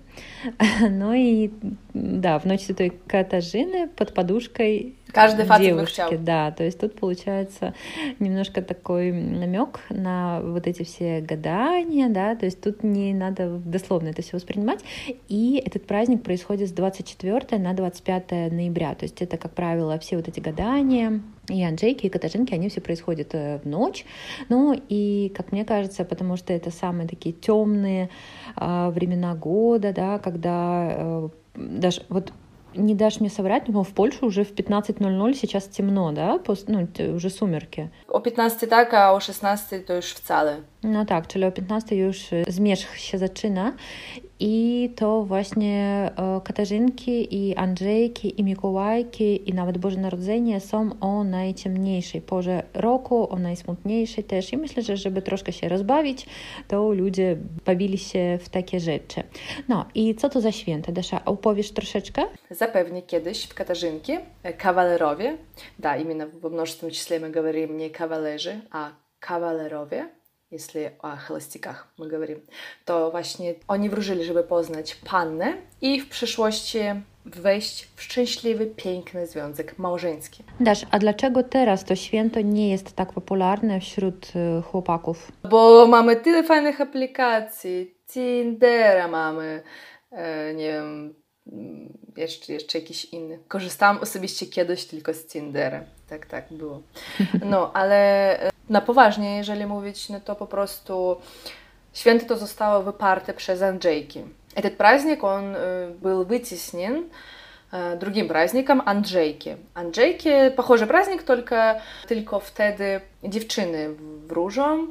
No 0.91 1.15
i 1.15 1.49
da, 1.95 2.39
w 2.39 2.45
nocy 2.45 2.75
tej 2.75 2.91
Katarzyny 3.07 3.87
pod 3.87 4.11
poduszką 4.11 4.63
Каждый 5.15 5.45
девушки, 5.60 6.17
да, 6.17 6.51
то 6.51 6.63
есть 6.63 6.79
тут 6.79 7.00
получается 7.00 7.74
немножко 8.19 8.62
такой 8.62 9.12
намек 9.12 9.79
на 9.89 10.41
вот 10.41 10.67
эти 10.67 10.84
все 10.84 11.22
гадания, 11.22 12.10
да, 12.10 12.36
то 12.36 12.45
есть 12.45 12.62
тут 12.62 12.84
не 12.84 13.13
надо 13.13 13.62
дословно 13.63 14.10
это 14.10 14.22
все 14.22 14.36
воспринимать, 14.36 14.84
и 15.29 15.62
этот 15.65 15.88
праздник 15.88 16.24
происходит 16.24 16.69
с 16.69 16.74
24 16.74 17.62
на 17.62 17.74
25 17.74 18.31
ноября, 18.51 18.93
то 18.95 19.03
есть 19.03 19.22
это, 19.22 19.38
как 19.38 19.53
правило, 19.53 19.98
все 20.00 20.17
вот 20.17 20.27
эти 20.27 20.39
гадания, 20.39 21.22
и 21.50 21.63
Анжейки, 21.63 22.07
и 22.07 22.10
Катажинки, 22.10 22.53
они 22.53 22.69
все 22.69 22.81
происходят 22.81 23.29
э, 23.34 23.60
в 23.63 23.67
ночь. 23.67 24.05
Ну 24.50 24.74
и, 24.89 25.31
как 25.36 25.51
мне 25.51 25.63
кажется, 25.63 26.03
потому 26.03 26.38
что 26.38 26.53
это 26.53 26.72
самые 26.72 27.07
такие 27.07 27.34
темные 27.34 28.10
э, 28.55 28.89
времена 28.89 29.36
года, 29.36 29.93
да, 29.93 30.17
когда 30.19 30.88
э, 30.91 31.29
даже 31.55 32.01
вот 32.10 32.34
не 32.75 32.96
дашь 32.96 33.20
мне 33.20 33.29
соврать, 33.29 33.67
но 33.67 33.84
в 33.84 33.89
Польше 33.89 34.25
уже 34.25 34.44
в 34.44 34.53
15.00 34.53 35.34
сейчас 35.34 35.63
темно, 35.65 36.12
да? 36.12 36.38
Пост, 36.38 36.67
ну, 36.67 36.88
уже 37.15 37.29
сумерки. 37.29 37.91
О 38.08 38.20
15 38.20 38.70
так, 38.70 38.94
а 38.94 39.15
о 39.15 39.20
16 39.20 39.89
to 39.89 39.96
już 39.96 40.15
wcale. 40.15 40.63
No 40.84 41.04
tak, 41.04 41.26
czyli 41.26 41.44
o 41.44 41.52
15 41.52 41.96
już 41.96 42.26
zmierzch 42.49 42.99
się 42.99 43.18
zaczyna 43.18 43.72
i 44.40 44.90
to 44.96 45.22
właśnie 45.25 46.10
Katarzynki 46.44 47.34
i 47.34 47.56
Andrzejki 47.56 48.40
i 48.40 48.44
Mikołajki 48.44 49.50
i 49.50 49.54
nawet 49.54 49.78
Boże 49.78 50.00
Narodzenie 50.00 50.60
są 50.60 50.90
o 51.00 51.25
najciemniejszej 51.25 52.20
porze 52.20 52.62
roku, 52.75 53.32
o 53.32 53.37
najsmutniejszej 53.37 54.25
też 54.25 54.52
i 54.52 54.56
myślę, 54.56 54.82
że 54.82 54.96
żeby 54.96 55.22
troszkę 55.22 55.52
się 55.52 55.68
rozbawić, 55.68 56.26
to 56.68 56.92
ludzie 56.92 57.37
bawili 57.66 57.99
się 57.99 58.38
w 58.40 58.49
takie 58.49 58.80
rzeczy. 58.80 59.22
No 59.68 59.87
i 59.94 60.14
co 60.14 60.28
to 60.28 60.40
za 60.40 60.52
święta? 60.52 60.92
Dasza, 60.92 61.25
opowiesz 61.25 61.72
troszeczkę? 61.72 62.22
Zapewne 62.50 63.02
kiedyś 63.02 63.44
w 63.44 63.54
Katarzynki 63.54 64.12
kawalerowie, 64.58 65.37
da, 65.78 65.96
именно 65.96 66.26
в 66.26 66.50
множественном 66.50 66.94
числе 66.94 67.18
мы 67.18 67.30
говорим 67.30 67.76
не 67.76 67.90
кавалеrzy, 67.90 68.60
a 68.70 68.92
kawalerowie, 69.20 70.08
jeśli 70.55 70.81
o 71.00 71.15
cholestikach 71.27 71.88
mówimy, 71.97 72.39
to 72.85 73.12
właśnie 73.12 73.53
oni 73.67 73.89
wróżyli, 73.89 74.24
żeby 74.24 74.43
poznać 74.43 74.95
pannę 74.95 75.53
i 75.81 76.01
w 76.01 76.09
przyszłości 76.09 76.79
wejść 77.25 77.89
w 77.95 78.01
szczęśliwy, 78.01 78.65
piękny 78.65 79.27
związek 79.27 79.79
małżeński. 79.79 80.43
Dasz, 80.59 80.85
a 80.91 81.00
dlaczego 81.00 81.43
teraz 81.43 81.85
to 81.85 81.95
święto 81.95 82.41
nie 82.41 82.69
jest 82.69 82.95
tak 82.95 83.13
popularne 83.13 83.79
wśród 83.79 84.33
y, 84.59 84.62
chłopaków? 84.62 85.31
Bo 85.50 85.88
mamy 85.88 86.15
tyle 86.15 86.43
fajnych 86.43 86.81
aplikacji, 86.81 87.95
Tindera 88.07 89.07
mamy, 89.07 89.63
e, 90.12 90.53
nie 90.53 90.67
wiem, 90.67 91.15
mm, 91.51 91.97
jeszcze, 92.17 92.53
jeszcze 92.53 92.79
jakiś 92.79 93.05
inny. 93.05 93.39
Korzystałam 93.47 93.97
osobiście 93.97 94.45
kiedyś 94.45 94.85
tylko 94.85 95.13
z 95.13 95.25
Tindera. 95.25 95.83
Tak, 96.09 96.25
tak 96.25 96.53
było. 96.53 96.81
No, 97.45 97.74
ale 97.74 97.95
e, 98.39 98.54
na 98.68 98.80
poważnie, 98.80 99.37
jeżeli 99.37 99.66
mówić, 99.66 100.08
no 100.08 100.20
to 100.20 100.37
po 100.37 100.46
prostu 100.46 101.16
święto 101.92 102.26
to 102.26 102.37
zostało 102.37 102.82
wyparte 102.82 103.34
przez 103.34 103.62
Andrzejki. 103.62 104.25
Этот 104.56 104.76
праздник, 104.76 105.25
он 105.25 105.56
был 106.02 106.25
вытеснен 106.25 107.04
другим 108.00 108.28
праздником 108.28 108.82
Andrzejki. 108.84 109.56
Andrzejki, 109.75 110.30
похожий 110.56 110.87
праздник, 110.88 111.22
только, 111.22 111.80
tylko 112.08 112.40
wtedy 112.40 113.00
dziewczyny 113.25 113.90
wróżą, 114.26 114.87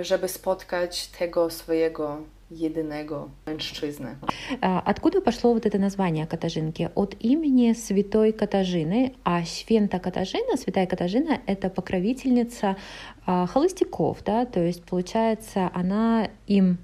żeby 0.00 0.28
spotkać 0.28 1.06
tego 1.06 1.50
swojego 1.50 2.16
единого 2.49 3.31
мужчины. 3.45 4.17
Откуда 4.61 5.21
пошло 5.21 5.53
вот 5.53 5.65
это 5.65 5.79
название 5.79 6.27
Катажинки? 6.27 6.91
От 6.95 7.15
имени 7.19 7.73
святой 7.73 8.31
Катажины, 8.31 9.13
а 9.23 9.43
Свента 9.45 9.99
Катажина, 9.99 10.57
святая 10.57 10.85
Катажина, 10.85 11.39
это 11.47 11.69
покровительница 11.69 12.77
холостяков, 13.25 14.23
да, 14.23 14.45
то 14.45 14.63
есть 14.63 14.83
получается 14.83 15.71
она 15.73 16.29
им 16.47 16.77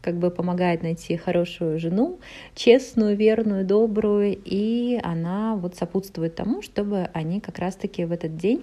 как 0.00 0.16
бы 0.16 0.30
помогает 0.30 0.82
найти 0.84 1.16
хорошую 1.16 1.78
жену, 1.80 2.20
честную, 2.54 3.16
верную, 3.16 3.64
добрую, 3.64 4.40
и 4.42 4.98
она 5.02 5.56
вот 5.56 5.74
сопутствует 5.74 6.36
тому, 6.36 6.62
чтобы 6.62 7.10
они 7.12 7.40
как 7.40 7.58
раз-таки 7.58 8.04
в 8.04 8.12
этот 8.12 8.36
день 8.36 8.62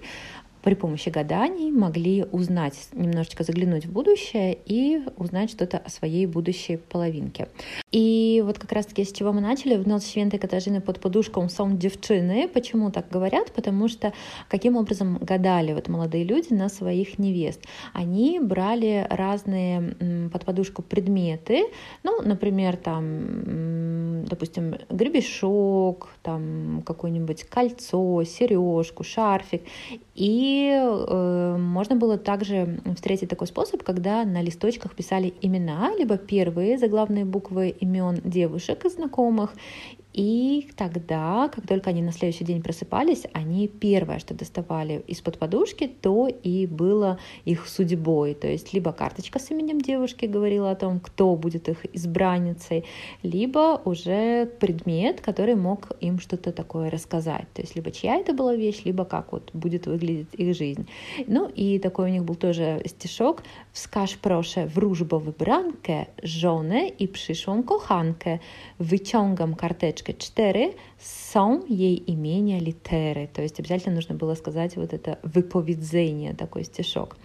при 0.66 0.74
помощи 0.74 1.10
гаданий 1.10 1.70
могли 1.70 2.24
узнать, 2.24 2.88
немножечко 2.92 3.44
заглянуть 3.44 3.86
в 3.86 3.92
будущее 3.92 4.58
и 4.66 5.00
узнать 5.16 5.48
что-то 5.48 5.78
о 5.78 5.88
своей 5.88 6.26
будущей 6.26 6.76
половинке. 6.76 7.46
И 7.92 8.42
вот 8.44 8.58
как 8.58 8.72
раз-таки 8.72 9.04
с 9.04 9.12
чего 9.12 9.32
мы 9.32 9.40
начали, 9.40 9.76
в 9.76 9.86
нос 9.86 10.04
Свентой 10.04 10.40
Катажины 10.40 10.80
под 10.80 10.98
подушком 10.98 11.48
сон 11.50 11.78
девчины. 11.78 12.48
Почему 12.48 12.90
так 12.90 13.08
говорят? 13.08 13.52
Потому 13.52 13.86
что 13.86 14.12
каким 14.48 14.76
образом 14.76 15.18
гадали 15.18 15.72
вот 15.72 15.86
молодые 15.86 16.24
люди 16.24 16.52
на 16.52 16.68
своих 16.68 17.20
невест? 17.20 17.62
Они 17.92 18.40
брали 18.40 19.06
разные 19.08 19.94
под 20.32 20.44
подушку 20.44 20.82
предметы, 20.82 21.62
ну, 22.02 22.22
например, 22.22 22.76
там, 22.76 23.04
допустим, 24.26 24.76
гребешок, 24.90 26.08
там 26.22 26.82
какое-нибудь 26.84 27.44
кольцо, 27.44 28.22
сережку, 28.24 29.04
шарфик, 29.04 29.62
и 30.14 30.70
э, 30.72 31.56
можно 31.58 31.96
было 31.96 32.18
также 32.18 32.80
встретить 32.94 33.28
такой 33.28 33.46
способ, 33.46 33.82
когда 33.82 34.24
на 34.24 34.42
листочках 34.42 34.94
писали 34.94 35.34
имена, 35.42 35.94
либо 35.96 36.16
первые 36.16 36.78
заглавные 36.78 37.24
буквы 37.24 37.68
имен 37.68 38.20
девушек 38.24 38.84
и 38.84 38.88
знакомых, 38.88 39.54
и 40.16 40.70
тогда, 40.76 41.50
как 41.54 41.66
только 41.66 41.90
они 41.90 42.00
на 42.00 42.10
следующий 42.10 42.44
день 42.44 42.62
просыпались, 42.62 43.24
они 43.34 43.68
первое, 43.68 44.18
что 44.18 44.32
доставали 44.32 45.04
из-под 45.06 45.38
подушки, 45.38 45.86
то 46.00 46.26
и 46.26 46.66
было 46.66 47.18
их 47.44 47.68
судьбой. 47.68 48.32
То 48.34 48.48
есть 48.48 48.72
либо 48.72 48.92
карточка 48.92 49.38
с 49.38 49.50
именем 49.50 49.78
девушки 49.78 50.24
говорила 50.24 50.70
о 50.70 50.74
том, 50.74 51.00
кто 51.00 51.36
будет 51.36 51.68
их 51.68 51.84
избранницей, 51.94 52.86
либо 53.22 53.82
уже 53.84 54.46
предмет, 54.46 55.20
который 55.20 55.54
мог 55.54 55.92
им 56.00 56.18
что-то 56.18 56.50
такое 56.50 56.90
рассказать. 56.90 57.46
То 57.52 57.60
есть 57.60 57.76
либо 57.76 57.90
чья 57.90 58.16
это 58.16 58.32
была 58.32 58.54
вещь, 58.54 58.86
либо 58.86 59.04
как 59.04 59.32
вот 59.32 59.50
будет 59.52 59.86
выглядеть 59.86 60.32
их 60.32 60.56
жизнь. 60.56 60.88
Ну 61.26 61.46
и 61.54 61.78
такой 61.78 62.06
у 62.06 62.12
них 62.12 62.24
был 62.24 62.36
тоже 62.36 62.80
стишок 62.86 63.42
«Wskaż 63.75 64.17
proszę 64.17 64.67
wróżbo 64.67 65.19
wybrankę, 65.19 66.05
żonę 66.23 66.87
i 66.87 67.07
przyszłą 67.07 67.63
kochankę. 67.63 68.39
Wyciągam 68.79 69.55
karteczkę 69.55 70.11
точка 70.13 70.13
4 70.13 70.73
są 70.99 71.61
jej 71.69 72.11
imienia 72.11 72.59
литеры. 72.59 73.27
То 73.33 73.41
есть 73.41 73.59
обязательно 73.59 73.95
нужно 73.95 74.15
было 74.15 74.35
сказать 74.35 74.75
вот 74.75 74.93
это 74.93 75.17
выповедение, 75.23 76.33
такой 76.35 76.63
стишок. 76.63 77.17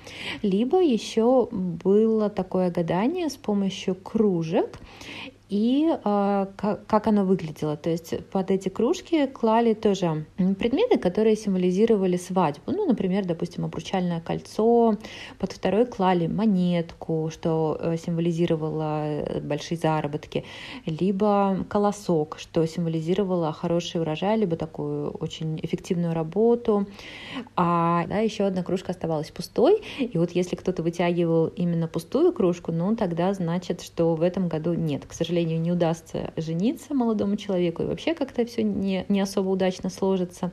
Либо 0.42 0.82
еще 0.82 1.48
было 1.50 2.30
такое 2.30 2.70
гадание 2.70 3.28
с 3.28 3.36
помощью 3.36 3.94
кружек 3.94 4.78
И 5.51 5.85
э, 5.91 6.47
как, 6.55 6.87
как 6.87 7.07
оно 7.07 7.25
выглядело. 7.25 7.75
То 7.75 7.89
есть 7.89 8.25
под 8.29 8.51
эти 8.51 8.69
кружки 8.69 9.27
клали 9.27 9.73
тоже 9.73 10.25
предметы, 10.57 10.97
которые 10.97 11.35
символизировали 11.35 12.15
свадьбу. 12.15 12.71
Ну, 12.71 12.87
например, 12.87 13.25
допустим, 13.25 13.65
обручальное 13.65 14.21
кольцо. 14.21 14.95
Под 15.39 15.51
второй 15.51 15.85
клали 15.85 16.27
монетку, 16.27 17.29
что 17.33 17.77
э, 17.81 17.97
символизировало 17.97 19.03
э, 19.03 19.41
большие 19.41 19.77
заработки. 19.77 20.45
Либо 20.85 21.65
колосок, 21.67 22.37
что 22.39 22.65
символизировало 22.65 23.51
хороший 23.51 23.99
урожай, 23.99 24.37
либо 24.37 24.55
такую 24.55 25.11
очень 25.11 25.59
эффективную 25.61 26.13
работу. 26.13 26.87
А 27.57 28.05
да, 28.07 28.19
еще 28.19 28.45
одна 28.45 28.63
кружка 28.63 28.91
оставалась 28.93 29.31
пустой. 29.31 29.83
И 29.99 30.17
вот 30.17 30.31
если 30.31 30.55
кто-то 30.55 30.81
вытягивал 30.81 31.47
именно 31.47 31.89
пустую 31.89 32.31
кружку, 32.31 32.71
ну, 32.71 32.95
тогда 32.95 33.33
значит, 33.33 33.81
что 33.81 34.15
в 34.15 34.21
этом 34.21 34.47
году 34.47 34.73
нет. 34.73 35.05
К 35.05 35.11
сожалению, 35.11 35.40
сожалению, 35.41 35.61
не 35.61 35.71
удастся 35.71 36.33
жениться 36.37 36.93
молодому 36.93 37.35
человеку, 37.35 37.83
и 37.83 37.85
вообще 37.85 38.13
как-то 38.13 38.45
все 38.45 38.63
не, 38.63 39.05
не 39.09 39.21
особо 39.21 39.49
удачно 39.49 39.89
сложится. 39.89 40.51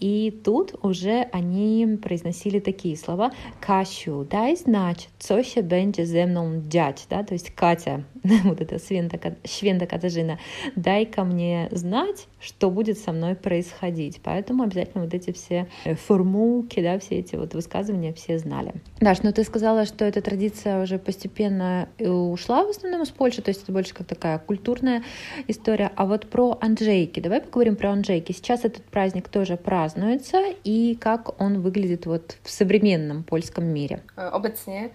И 0.00 0.30
тут 0.44 0.74
уже 0.82 1.28
они 1.32 1.98
произносили 2.02 2.58
такие 2.58 2.96
слова 2.96 3.32
«Кащу, 3.60 4.26
дай 4.28 4.56
знать, 4.56 5.08
się 5.44 5.62
będzie 5.62 6.06
ze 6.06 6.26
mną 6.26 6.62
dziać», 6.68 7.06
да, 7.10 7.22
то 7.22 7.34
есть 7.34 7.50
Катя, 7.50 8.04
вот 8.44 8.60
эта 8.60 8.78
свинта, 8.78 9.18
швенда 9.44 9.86
Катажина, 9.86 10.38
дай 10.76 11.06
ко 11.06 11.24
мне 11.24 11.68
знать, 11.72 12.26
что 12.46 12.70
будет 12.70 12.98
со 12.98 13.12
мной 13.12 13.34
происходить. 13.34 14.20
Поэтому 14.22 14.62
обязательно 14.62 15.04
вот 15.04 15.14
эти 15.14 15.32
все 15.32 15.66
э, 15.84 15.94
формулки, 15.94 16.80
да, 16.80 16.98
все 16.98 17.16
эти 17.16 17.34
вот 17.36 17.54
высказывания 17.54 18.12
все 18.12 18.38
знали. 18.38 18.74
Даш, 19.00 19.22
ну 19.22 19.32
ты 19.32 19.42
сказала, 19.44 19.84
что 19.84 20.04
эта 20.04 20.22
традиция 20.22 20.82
уже 20.82 20.98
постепенно 20.98 21.88
ушла 21.98 22.64
в 22.64 22.70
основном 22.70 23.02
из 23.02 23.10
Польши, 23.10 23.42
то 23.42 23.50
есть 23.50 23.64
это 23.64 23.72
больше 23.72 23.94
как 23.94 24.06
такая 24.06 24.38
культурная 24.38 25.02
история. 25.48 25.90
А 25.96 26.06
вот 26.06 26.26
про 26.30 26.56
Анджейки, 26.60 27.20
давай 27.20 27.40
поговорим 27.40 27.76
про 27.76 27.90
Анджейки. 27.90 28.32
Сейчас 28.32 28.64
этот 28.64 28.84
праздник 28.84 29.28
тоже 29.28 29.56
празднуется, 29.56 30.38
и 30.64 30.94
как 30.94 31.40
он 31.40 31.60
выглядит 31.60 32.06
вот 32.06 32.36
в 32.42 32.50
современном 32.50 33.24
польском 33.24 33.64
мире? 33.64 34.02
Obecnie 34.32 34.90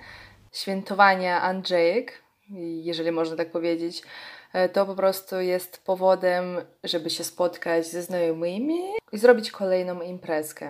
świętowanie 0.54 1.36
Andrzejek, 1.36 2.22
jeżeli 2.84 3.12
można 3.12 3.36
tak 3.36 3.52
powiedzieć, 3.52 4.04
to 4.74 4.86
po 4.86 4.96
prostu 4.96 5.42
jest 5.42 5.84
powodem, 5.84 6.62
żeby 6.84 7.10
się 7.10 7.24
spotkać 7.24 7.88
ze 7.88 8.02
znajomymi 8.02 8.80
и 9.12 9.18
zrobić 9.18 9.52
kolejną 9.52 10.02
импреску. 10.02 10.66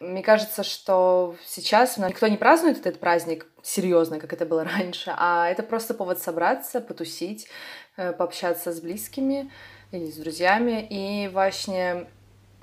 Мне 0.00 0.22
кажется, 0.22 0.62
что 0.64 1.34
сейчас 1.44 1.98
никто 1.98 2.28
не 2.28 2.36
празднует 2.36 2.78
этот 2.78 2.98
праздник 2.98 3.46
серьезно, 3.62 4.18
как 4.18 4.32
это 4.32 4.46
было 4.46 4.64
раньше, 4.64 5.14
а 5.16 5.48
это 5.48 5.62
просто 5.62 5.94
повод 5.94 6.18
собраться, 6.18 6.80
потусить, 6.80 7.48
пообщаться 8.18 8.72
z 8.72 8.80
bliskimi 8.80 9.50
или 9.92 10.10
z 10.10 10.18
друзьями. 10.18 10.86
I 10.90 11.28
właśnie 11.28 12.06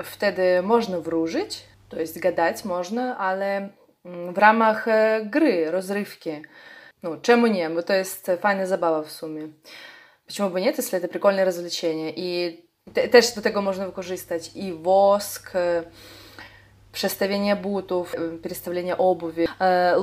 wtedy 0.03 0.61
można 0.61 0.99
wróżyć, 0.99 1.63
to 1.89 1.99
jest 1.99 2.19
gadać 2.19 2.65
można, 2.65 3.17
ale 3.17 3.69
w 4.05 4.37
ramach 4.37 4.85
gry, 5.25 5.71
rozrywki. 5.71 6.41
Ну? 7.03 7.21
Bo 7.75 7.83
to 7.83 7.93
jest 7.93 8.31
fajna 8.41 8.65
zabawa 8.65 9.03
w 9.03 9.11
sumie. 9.11 9.47
Почему 10.29 10.51
бы 10.51 10.61
нет, 10.61 10.77
если 10.77 10.95
это 10.99 11.07
прикольное 11.07 11.43
развлечение? 11.43 12.13
И 12.15 12.69
też 13.11 13.33
do 13.35 13.41
tego 13.41 13.61
można 13.61 13.85
wykorzystać 13.85 14.51
i 14.55 14.73
wosk, 14.73 15.53
przestawienie 16.91 17.55
butów, 17.55 18.15
переставление 18.41 18.97
обуви, 18.97 19.45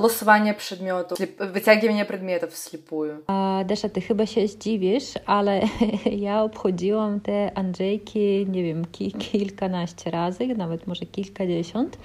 losowanie 0.01 0.53
przedmiotów, 0.53 1.19
wyciąganie 1.39 2.05
przedmiotów 2.05 2.49
wslipую. 2.49 3.17
A 3.27 3.63
Desza, 3.65 3.89
ty 3.89 4.01
chyba 4.01 4.25
się 4.25 4.47
zdziwisz, 4.47 5.13
ale 5.25 5.61
ja 6.11 6.43
obchodziłam 6.43 7.19
te 7.19 7.51
Andrzejki, 7.57 8.47
nie 8.49 8.63
wiem, 8.63 8.85
ki 8.85 9.11
kilkanaście 9.11 10.11
razy, 10.11 10.47
nawet 10.47 10.87
może 10.87 11.05
kilkadziesiąt. 11.05 11.97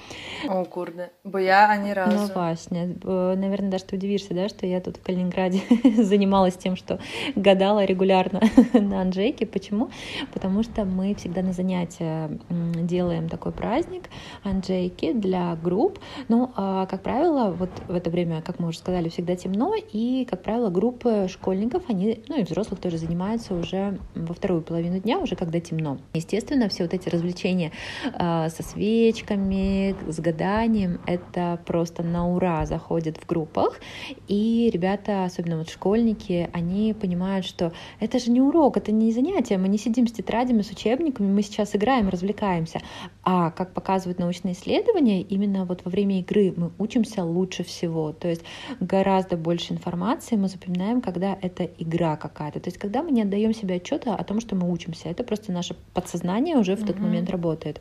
O 0.48 0.66
kurde, 0.66 1.08
bo 1.24 1.38
ja 1.38 1.68
ani 1.68 1.94
razu. 1.94 2.16
Ну, 2.16 2.28
właśnie, 2.34 2.86
bo, 2.86 3.36
наверное, 3.36 3.70
даже 3.70 3.84
ты 3.84 3.96
удивишься, 3.96 4.34
да, 4.34 4.48
что 4.48 4.66
я 4.66 4.80
тут 4.80 4.96
в 4.96 5.02
Калининграде 5.02 5.60
занималась 6.02 6.56
тем, 6.56 6.76
что 6.76 6.98
гадала 7.36 7.84
регулярно 7.84 8.40
на 8.74 9.00
Анжейке. 9.00 9.46
Почему? 9.46 9.90
Потому 10.34 10.62
что 10.62 10.84
мы 10.84 11.14
всегда 11.14 11.42
на 11.42 11.52
занятия 11.52 12.30
делаем 12.76 13.28
такой 13.28 13.52
праздник 13.52 14.02
Анжейки, 14.42 14.71
диджейки 14.72 15.12
для 15.12 15.56
групп. 15.56 15.98
Но, 16.28 16.52
а, 16.56 16.86
как 16.86 17.02
правило, 17.02 17.50
вот 17.50 17.70
в 17.88 17.94
это 17.94 18.10
время, 18.10 18.42
как 18.42 18.58
мы 18.58 18.68
уже 18.68 18.78
сказали, 18.78 19.08
всегда 19.08 19.36
темно, 19.36 19.74
и, 19.92 20.26
как 20.28 20.42
правило, 20.42 20.70
группы 20.70 21.26
школьников, 21.28 21.82
они, 21.88 22.22
ну 22.28 22.38
и 22.38 22.44
взрослых 22.44 22.80
тоже 22.80 22.98
занимаются 22.98 23.54
уже 23.54 23.98
во 24.14 24.34
вторую 24.34 24.62
половину 24.62 24.98
дня, 24.98 25.18
уже 25.18 25.36
когда 25.36 25.60
темно. 25.60 25.98
Естественно, 26.14 26.68
все 26.68 26.84
вот 26.84 26.94
эти 26.94 27.08
развлечения 27.08 27.72
а, 28.14 28.48
со 28.48 28.62
свечками, 28.62 29.94
с 30.10 30.18
гаданием, 30.20 31.00
это 31.06 31.60
просто 31.66 32.02
на 32.02 32.28
ура 32.28 32.66
заходят 32.66 33.18
в 33.18 33.26
группах, 33.26 33.80
и 34.28 34.70
ребята, 34.72 35.24
особенно 35.24 35.58
вот 35.58 35.70
школьники, 35.70 36.48
они 36.52 36.94
понимают, 36.94 37.46
что 37.46 37.72
это 38.00 38.18
же 38.18 38.30
не 38.30 38.40
урок, 38.40 38.76
это 38.76 38.92
не 38.92 39.12
занятие, 39.12 39.58
мы 39.58 39.68
не 39.68 39.78
сидим 39.78 40.06
с 40.06 40.12
тетрадями, 40.12 40.62
с 40.62 40.70
учебниками, 40.70 41.26
мы 41.32 41.42
сейчас 41.42 41.74
играем, 41.74 42.08
развлекаемся. 42.08 42.80
А, 43.24 43.50
как 43.50 43.72
показывают 43.72 44.18
научные 44.18 44.54
исследования, 44.62 45.22
именно 45.22 45.64
вот 45.64 45.84
во 45.84 45.90
время 45.90 46.20
игры 46.20 46.54
мы 46.56 46.70
учимся 46.78 47.24
лучше 47.24 47.64
всего. 47.64 48.12
То 48.12 48.28
есть 48.28 48.42
гораздо 48.80 49.36
больше 49.36 49.72
информации 49.72 50.36
мы 50.36 50.48
запоминаем, 50.48 51.00
когда 51.00 51.36
это 51.40 51.64
игра 51.78 52.16
какая-то. 52.16 52.60
То 52.60 52.68
есть 52.68 52.78
когда 52.78 53.02
мы 53.02 53.10
не 53.10 53.22
отдаем 53.22 53.54
себе 53.54 53.76
отчета 53.76 54.14
о 54.14 54.24
том, 54.24 54.40
что 54.40 54.54
мы 54.56 54.70
учимся. 54.70 55.08
Это 55.08 55.24
просто 55.24 55.52
наше 55.52 55.76
подсознание 55.94 56.56
уже 56.56 56.76
в 56.76 56.86
тот 56.86 56.96
mm-hmm. 56.96 57.00
момент 57.00 57.30
работает. 57.30 57.80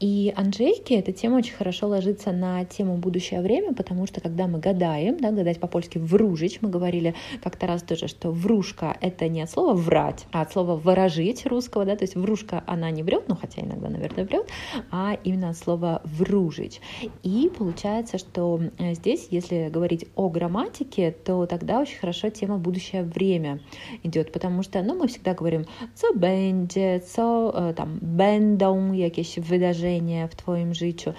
И 0.00 0.32
Анжейки 0.36 0.94
эта 0.94 1.12
тема 1.12 1.36
очень 1.36 1.54
хорошо 1.54 1.88
ложится 1.88 2.32
на 2.32 2.64
тему 2.64 2.96
будущее 2.96 3.40
время, 3.40 3.74
потому 3.74 4.06
что 4.06 4.20
когда 4.20 4.46
мы 4.46 4.58
гадаем, 4.58 5.18
да, 5.18 5.30
гадать 5.30 5.60
по-польски 5.60 5.98
вружить, 5.98 6.62
мы 6.62 6.70
говорили 6.70 7.14
как-то 7.42 7.66
раз 7.66 7.82
тоже, 7.82 8.08
что 8.08 8.30
вружка— 8.30 8.96
это 9.00 9.28
не 9.28 9.42
от 9.42 9.50
слова 9.50 9.74
врать, 9.74 10.26
а 10.32 10.42
от 10.42 10.52
слова 10.52 10.76
выражить 10.76 11.46
русского, 11.46 11.84
да, 11.84 11.96
то 11.96 12.04
есть 12.04 12.16
вружка, 12.16 12.62
она 12.66 12.90
не 12.90 13.02
врет, 13.02 13.24
ну 13.28 13.36
хотя 13.36 13.62
иногда, 13.62 13.88
наверное, 13.88 14.24
врет, 14.24 14.48
а 14.90 15.18
именно 15.24 15.50
от 15.50 15.56
слова 15.56 16.02
вружить. 16.06 16.80
И 17.22 17.50
получается, 17.58 18.18
что 18.18 18.60
э, 18.78 18.94
здесь, 18.94 19.28
если 19.30 19.68
говорить 19.68 20.06
о 20.14 20.28
грамматике, 20.28 21.10
то 21.10 21.46
тогда 21.46 21.80
очень 21.80 21.98
хорошо 21.98 22.30
тема 22.30 22.58
будущее 22.58 23.02
время 23.02 23.60
идет, 24.02 24.32
потому 24.32 24.62
что, 24.62 24.82
ну, 24.82 24.94
мы 24.94 25.08
всегда 25.08 25.34
говорим, 25.34 25.64
co 25.94 26.14
będzie, 26.14 27.00
co 27.00 27.52
там 27.76 27.98
będą 28.02 28.92
jakieś 28.92 29.38
wydarzenia 29.38 30.28
в 30.28 30.34
твоем 30.34 30.74
życiu. 30.74 31.14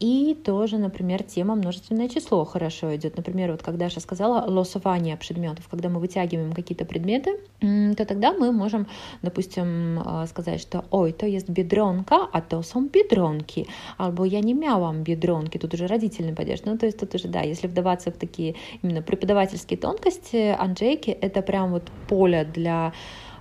И 0.00 0.36
тоже, 0.44 0.78
например, 0.78 1.22
тема 1.22 1.54
множественное 1.54 2.08
число 2.08 2.44
хорошо 2.44 2.94
идет. 2.96 3.16
Например, 3.16 3.52
вот 3.52 3.62
когда 3.62 3.86
Даша 3.86 4.00
сказала 4.00 4.44
лосование 4.50 5.16
предметов, 5.16 5.68
когда 5.68 5.88
мы 5.88 6.00
вытягиваем 6.00 6.52
какие-то 6.52 6.84
предметы, 6.84 7.30
то 7.60 8.04
тогда 8.04 8.32
мы 8.32 8.52
можем, 8.52 8.86
допустим, 9.22 10.00
э, 10.00 10.26
сказать, 10.26 10.60
что 10.60 10.84
ой, 10.90 11.12
то 11.12 11.26
есть 11.26 11.48
бедронка, 11.48 12.28
а 12.32 12.40
то 12.40 12.62
są 12.62 12.88
biedronki, 12.88 13.66
albo 13.98 14.24
я 14.32 14.40
не 14.40 14.54
miałam 14.54 15.02
biedronки, 15.02 15.58
тут 15.58 15.74
уже 15.74 15.86
родительный 15.86 16.34
падеж. 16.34 16.60
Ну, 16.64 16.78
то 16.78 16.86
есть 16.86 16.98
тут 16.98 17.14
уже, 17.14 17.28
да, 17.28 17.40
если 17.40 17.68
вдаваться 17.68 18.10
в 18.10 18.16
такие 18.16 18.54
именно 18.82 19.02
преподавательские 19.02 19.78
тонкости, 19.78 20.56
Анжейки— 20.58 21.10
это 21.20 21.42
прям 21.42 21.72
вот 21.72 21.82
поле 22.08 22.44
для 22.44 22.92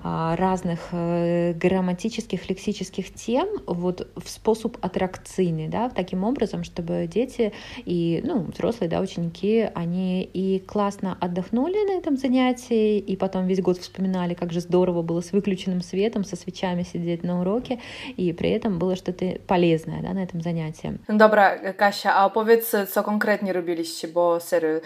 разных 0.04 0.80
э, 0.92 1.54
грамматических, 1.54 2.50
лексических 2.50 3.14
тем 3.14 3.48
вот 3.68 4.08
в 4.16 4.30
способ 4.30 4.78
аттракцийный, 4.82 5.68
да, 5.68 5.90
таким 5.90 6.24
образом, 6.24 6.64
чтобы 6.64 7.08
дети 7.12 7.54
и, 7.86 8.22
ну, 8.26 8.42
взрослые, 8.42 8.90
да, 8.90 9.00
ученики, 9.00 9.70
они 9.76 10.24
и 10.24 10.60
классно 10.60 11.18
отдохнули 11.20 11.88
на 11.88 11.98
этом 11.98 12.18
занятии, 12.18 12.98
и 12.98 13.16
потом 13.16 13.48
весь 13.48 13.62
год 13.62 13.78
вспоминали, 13.78 14.34
как 14.34 14.52
же 14.52 14.60
здорово 14.60 15.02
было 15.02 15.22
с 15.22 15.32
выключенным 15.32 15.82
светом, 15.82 16.24
со 16.24 16.36
свечами 16.36 16.84
сидеть 16.84 17.24
на 17.24 17.42
уроке, 17.42 17.80
и 18.18 18.34
при 18.34 18.50
этом 18.50 18.80
было 18.80 18.96
что-то 18.96 19.38
полезное, 19.48 20.02
да, 20.02 20.14
на 20.14 20.24
этом 20.24 20.42
занятии. 20.42 20.98
Dobra, 21.08 21.74
Kasia, 21.74 22.16
a 22.16 22.26
opowiedz, 22.26 22.76
co 22.92 23.04
konkretnie 23.04 23.54
robiliście, 23.54 24.08
bo 24.08 24.40
serio, 24.40 24.80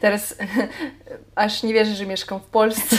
teraz 0.00 0.36
aż 1.34 1.62
nie 1.62 1.74
wierzę, 1.74 1.94
że 1.94 2.06
mieszkam 2.06 2.40
w 2.40 2.46
Polsce. 2.46 2.96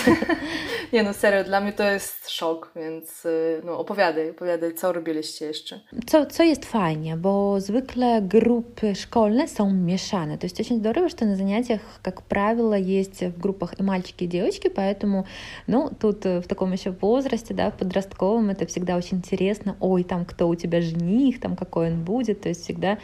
nie 0.93 1.03
no, 1.03 1.13
serio, 1.13 1.40
dla 1.43 1.61
mnie 1.61 1.73
to 1.73 1.83
jest 1.83 2.29
szok, 2.29 2.71
więc 2.75 3.27
no, 3.63 3.79
opowiadaj, 3.79 4.29
opowiadaj, 4.29 4.73
co 4.73 4.93
robiliście 4.93 5.45
jeszcze. 5.45 5.79
Co, 6.07 6.25
co 6.25 6.43
jest 6.43 6.65
fajnie, 6.65 7.17
bo 7.17 7.59
zwykle 7.59 8.21
группы 8.21 8.95
школьные 8.95 9.47
są 9.47 9.71
mieszane. 9.71 10.37
То 10.37 10.45
есть 10.45 10.59
очень 10.59 10.77
здорово, 10.77 11.09
что 11.09 11.25
на 11.25 11.35
занятиях, 11.35 11.81
как 12.01 12.21
правило, 12.21 12.73
есть 12.73 13.23
в 13.23 13.39
группах 13.39 13.79
и 13.79 13.83
мальчики, 13.83 14.23
и 14.23 14.27
девочки, 14.27 14.69
поэтому, 14.69 15.25
ну, 15.67 15.89
тут 15.99 16.25
в 16.25 16.43
таком 16.47 16.71
еще 16.73 16.91
возрасте, 16.91 17.53
да, 17.53 17.71
подростковом, 17.71 18.49
это 18.49 18.65
всегда 18.65 18.97
очень 18.97 19.17
интересно. 19.17 19.75
Ой, 19.79 20.03
там 20.03 20.25
кто 20.25 20.47
у 20.47 20.55
тебя 20.55 20.81
жених, 20.81 21.39
там 21.39 21.55
какой 21.55 21.91
он 21.91 22.03
будет. 22.03 22.41
То 22.41 22.49
есть 22.49 22.63
всегда, 22.63 22.97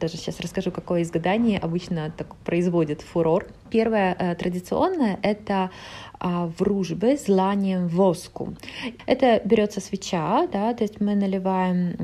даже 0.00 0.16
сейчас 0.16 0.40
расскажу, 0.40 0.70
какое 0.70 1.00
из 1.00 1.10
гаданий 1.10 1.58
обычно 1.58 2.12
так 2.16 2.34
производит 2.44 3.02
фурор. 3.02 3.46
Первое 3.70 4.34
традиционное— 4.36 5.18
это 5.22 5.70
а, 6.18 6.50
вружбы 6.58 7.16
зланием 7.16 7.88
воску. 7.88 8.54
Это 9.06 9.40
берется 9.44 9.80
свеча, 9.80 10.46
да, 10.52 10.72
то 10.74 10.84
есть 10.84 11.00
мы 11.00 11.14
наливаем 11.14 11.96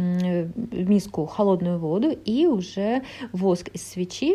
в 0.55 0.89
миску 0.89 1.27
холодную 1.27 1.79
воду 1.79 2.11
и 2.25 2.47
уже 2.47 3.03
воск 3.33 3.69
из 3.69 3.87
свечи 3.87 4.35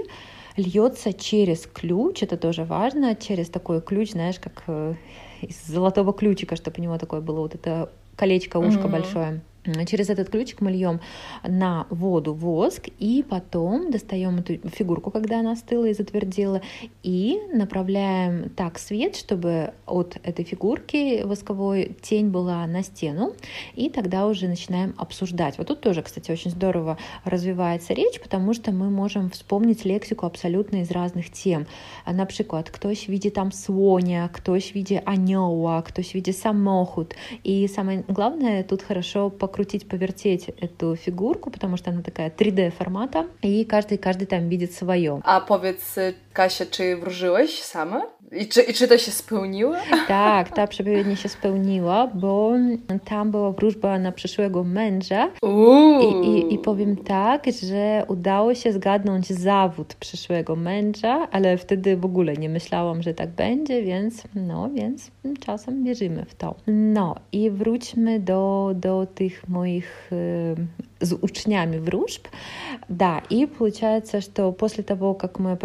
льется 0.57 1.13
через 1.13 1.67
ключ, 1.67 2.23
это 2.23 2.35
тоже 2.35 2.63
важно, 2.65 3.15
через 3.15 3.49
такой 3.49 3.81
ключ, 3.81 4.11
знаешь, 4.11 4.39
как 4.39 4.63
э, 4.67 4.95
из 5.41 5.63
золотого 5.67 6.13
ключика, 6.13 6.55
чтобы 6.55 6.75
у 6.79 6.81
него 6.81 6.97
такое 6.97 7.21
было 7.21 7.41
вот 7.41 7.55
это 7.55 7.91
колечко, 8.15 8.57
ушко 8.57 8.81
mm-hmm. 8.81 8.91
большое. 8.91 9.41
Через 9.85 10.09
этот 10.09 10.29
ключик 10.29 10.61
мы 10.61 10.71
льем 10.71 10.99
на 11.43 11.85
воду 11.89 12.33
воск, 12.33 12.87
и 12.99 13.25
потом 13.29 13.91
достаем 13.91 14.39
эту 14.39 14.69
фигурку, 14.69 15.11
когда 15.11 15.39
она 15.39 15.51
остыла 15.51 15.85
и 15.85 15.93
затвердела, 15.93 16.61
и 17.03 17.39
направляем 17.53 18.49
так 18.49 18.79
свет, 18.79 19.15
чтобы 19.15 19.73
от 19.85 20.17
этой 20.23 20.45
фигурки 20.45 21.23
восковой 21.23 21.95
тень 22.01 22.29
была 22.29 22.65
на 22.67 22.83
стену, 22.83 23.33
и 23.75 23.89
тогда 23.89 24.27
уже 24.27 24.47
начинаем 24.47 24.93
обсуждать. 24.97 25.57
Вот 25.57 25.67
тут 25.67 25.81
тоже, 25.81 26.01
кстати, 26.01 26.31
очень 26.31 26.51
здорово 26.51 26.97
развивается 27.23 27.93
речь, 27.93 28.21
потому 28.21 28.53
что 28.53 28.71
мы 28.71 28.89
можем 28.89 29.29
вспомнить 29.29 29.85
лексику 29.85 30.25
абсолютно 30.25 30.77
из 30.77 30.91
разных 30.91 31.29
тем. 31.31 31.67
Например, 32.05 32.27
ktoś 32.71 33.09
widzi 33.09 33.31
там 33.31 33.51
słonia, 33.51 34.29
ktoś 34.29 34.73
widzi 34.73 34.99
anioła, 35.05 35.81
ktoś 35.81 36.13
widzi 36.13 36.33
samochód. 36.33 37.15
И 37.43 37.67
самое 37.67 38.03
главное, 38.07 38.63
тут 38.63 38.81
хорошо 38.81 39.29
покрутить 39.29 39.56
покрутить, 39.57 39.89
повертеть 39.89 40.49
эту 40.61 40.95
фигурку, 40.95 41.49
потому 41.49 41.77
что 41.77 41.89
она 41.89 42.03
такая 42.03 42.29
3D 42.29 42.69
формата, 42.69 43.25
и 43.41 43.65
каждый, 43.65 43.97
каждый 43.97 44.27
там 44.27 44.49
видит 44.49 44.71
свое. 44.71 45.19
А 45.23 45.43
powiedz, 45.47 46.15
Kasia, 46.36 46.66
czy 46.66 46.96
wróżyłeś 46.96 47.62
sama? 47.62 48.02
I 48.32 48.48
czy, 48.48 48.62
I 48.62 48.74
czy 48.74 48.88
to 48.88 48.98
się 48.98 49.10
spełniło? 49.10 49.74
Tak, 50.08 50.50
ta 50.50 50.66
przepowiednia 50.66 51.16
się 51.16 51.28
spełniła, 51.28 52.06
bo 52.06 52.52
tam 53.04 53.30
była 53.30 53.52
wróżba 53.52 53.98
na 53.98 54.12
przyszłego 54.12 54.64
męża. 54.64 55.30
I, 56.02 56.26
i, 56.28 56.54
I 56.54 56.58
powiem 56.58 56.96
tak, 56.96 57.44
że 57.62 58.04
udało 58.08 58.54
się 58.54 58.72
zgadnąć 58.72 59.28
zawód 59.28 59.94
przyszłego 59.94 60.56
męża, 60.56 61.28
ale 61.30 61.58
wtedy 61.58 61.96
w 61.96 62.04
ogóle 62.04 62.36
nie 62.36 62.48
myślałam, 62.48 63.02
że 63.02 63.14
tak 63.14 63.30
będzie, 63.30 63.82
więc 63.82 64.22
no, 64.34 64.70
więc 64.70 65.10
czasem 65.40 65.84
wierzymy 65.84 66.24
w 66.24 66.34
to. 66.34 66.54
No 66.66 67.14
i 67.32 67.50
wróćmy 67.50 68.20
do, 68.20 68.72
do 68.74 69.06
tych 69.14 69.48
moich 69.48 70.10
с 71.02 71.12
учнями 71.12 71.78
вружб. 71.78 72.28
Да, 72.88 73.22
и 73.28 73.46
получается, 73.46 74.20
что 74.20 74.52
после 74.52 74.84
того, 74.84 75.14
как 75.14 75.38
мы 75.38 75.56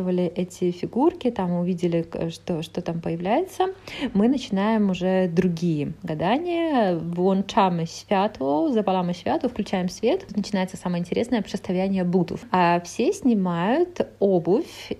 попереворачивали 0.00 0.32
эти 0.36 0.70
фигурки, 0.70 1.30
там 1.30 1.52
увидели, 1.52 2.06
что, 2.30 2.62
что 2.62 2.80
там 2.80 3.00
появляется, 3.00 3.66
мы 4.14 4.28
начинаем 4.28 4.90
уже 4.90 5.28
другие 5.28 5.92
гадания, 6.02 6.96
вłączamy 6.96 7.86
światło, 7.86 8.72
запалamy 8.72 9.14
światło, 9.14 9.48
включаем 9.48 9.88
свет, 9.88 10.26
начинается 10.36 10.76
самое 10.76 11.00
интересное 11.00 11.42
przedstawianie 11.42 12.04
бутов. 12.04 12.44
А 12.50 12.80
все 12.80 13.12
снимают 13.12 14.00
обувь, 14.20 14.92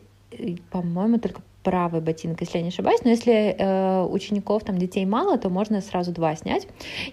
по-моему, 0.70 1.18
только 1.18 1.42
правый 1.62 2.01
ботинок, 2.01 2.40
если 2.40 2.59
я 2.59 2.62
не 2.62 2.68
ошибаюсь. 2.68 3.01
Но 3.05 3.11
если 3.11 3.55
э, 3.57 4.05
учеников, 4.05 4.64
там, 4.64 4.79
детей 4.79 5.05
мало, 5.05 5.38
то 5.38 5.49
можно 5.49 5.81
сразу 5.81 6.12
два 6.12 6.35
снять. 6.37 6.66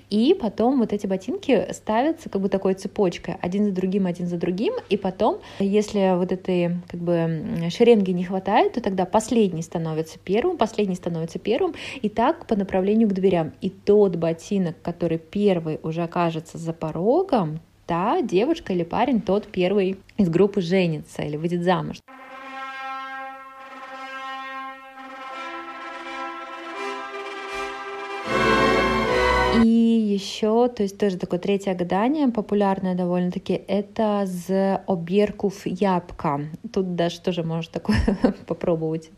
И 0.10 0.38
потом 0.40 0.80
вот 0.80 0.94
эти 0.94 1.08
ботинки 1.08 1.68
ставятся 1.72 2.30
как 2.30 2.42
бы 2.42 2.50
такой 2.50 2.74
цепочкой, 2.74 3.36
один 3.42 3.66
за 3.66 3.72
другим, 3.72 4.06
один 4.06 4.28
за 4.28 4.38
другим. 4.38 4.74
И 4.90 4.98
потом, 4.98 5.40
если 5.60 6.18
вот 6.18 6.32
этой 6.32 6.78
как 6.88 7.00
бы 7.00 7.70
шеренги 7.70 8.12
не 8.12 8.24
хватает, 8.24 8.74
то 8.74 8.82
тогда 8.82 9.06
последний 9.06 9.62
становится 9.62 10.18
первым, 10.20 10.58
последний 10.58 10.96
становится 10.96 11.40
первым. 11.40 11.74
И 12.02 12.10
так 12.10 12.46
по 12.48 12.56
направлению 12.56 13.10
к 13.10 13.14
дверям. 13.14 13.54
И 13.62 13.70
тот 13.70 14.16
ботинок, 14.16 14.82
который 14.82 15.18
первый 15.18 15.80
уже 15.84 16.04
окажется 16.04 16.58
за 16.58 16.74
порогом, 16.74 17.60
та 17.86 18.22
девушка 18.22 18.74
или 18.74 18.84
парень, 18.84 19.22
тот 19.22 19.48
первый 19.48 19.98
из 20.18 20.30
группы 20.30 20.62
женится 20.62 21.24
или 21.24 21.38
выйдет 21.38 21.64
замуж. 21.64 21.98
Еще, 29.64 30.68
то 30.70 30.84
есть 30.84 30.98
тоже 30.98 31.18
такое 31.18 31.40
третье 31.40 31.74
гадание, 31.74 32.28
популярное 32.28 32.96
довольно-таки, 32.96 33.54
это 33.68 34.24
з 34.26 34.82
оберков 34.88 35.66
ябка. 35.66 36.42
Тут 36.74 36.96
даже 36.96 37.22
тоже 37.22 37.44
можешь 37.44 37.70
такое 37.70 37.98
попробовать 38.48 39.10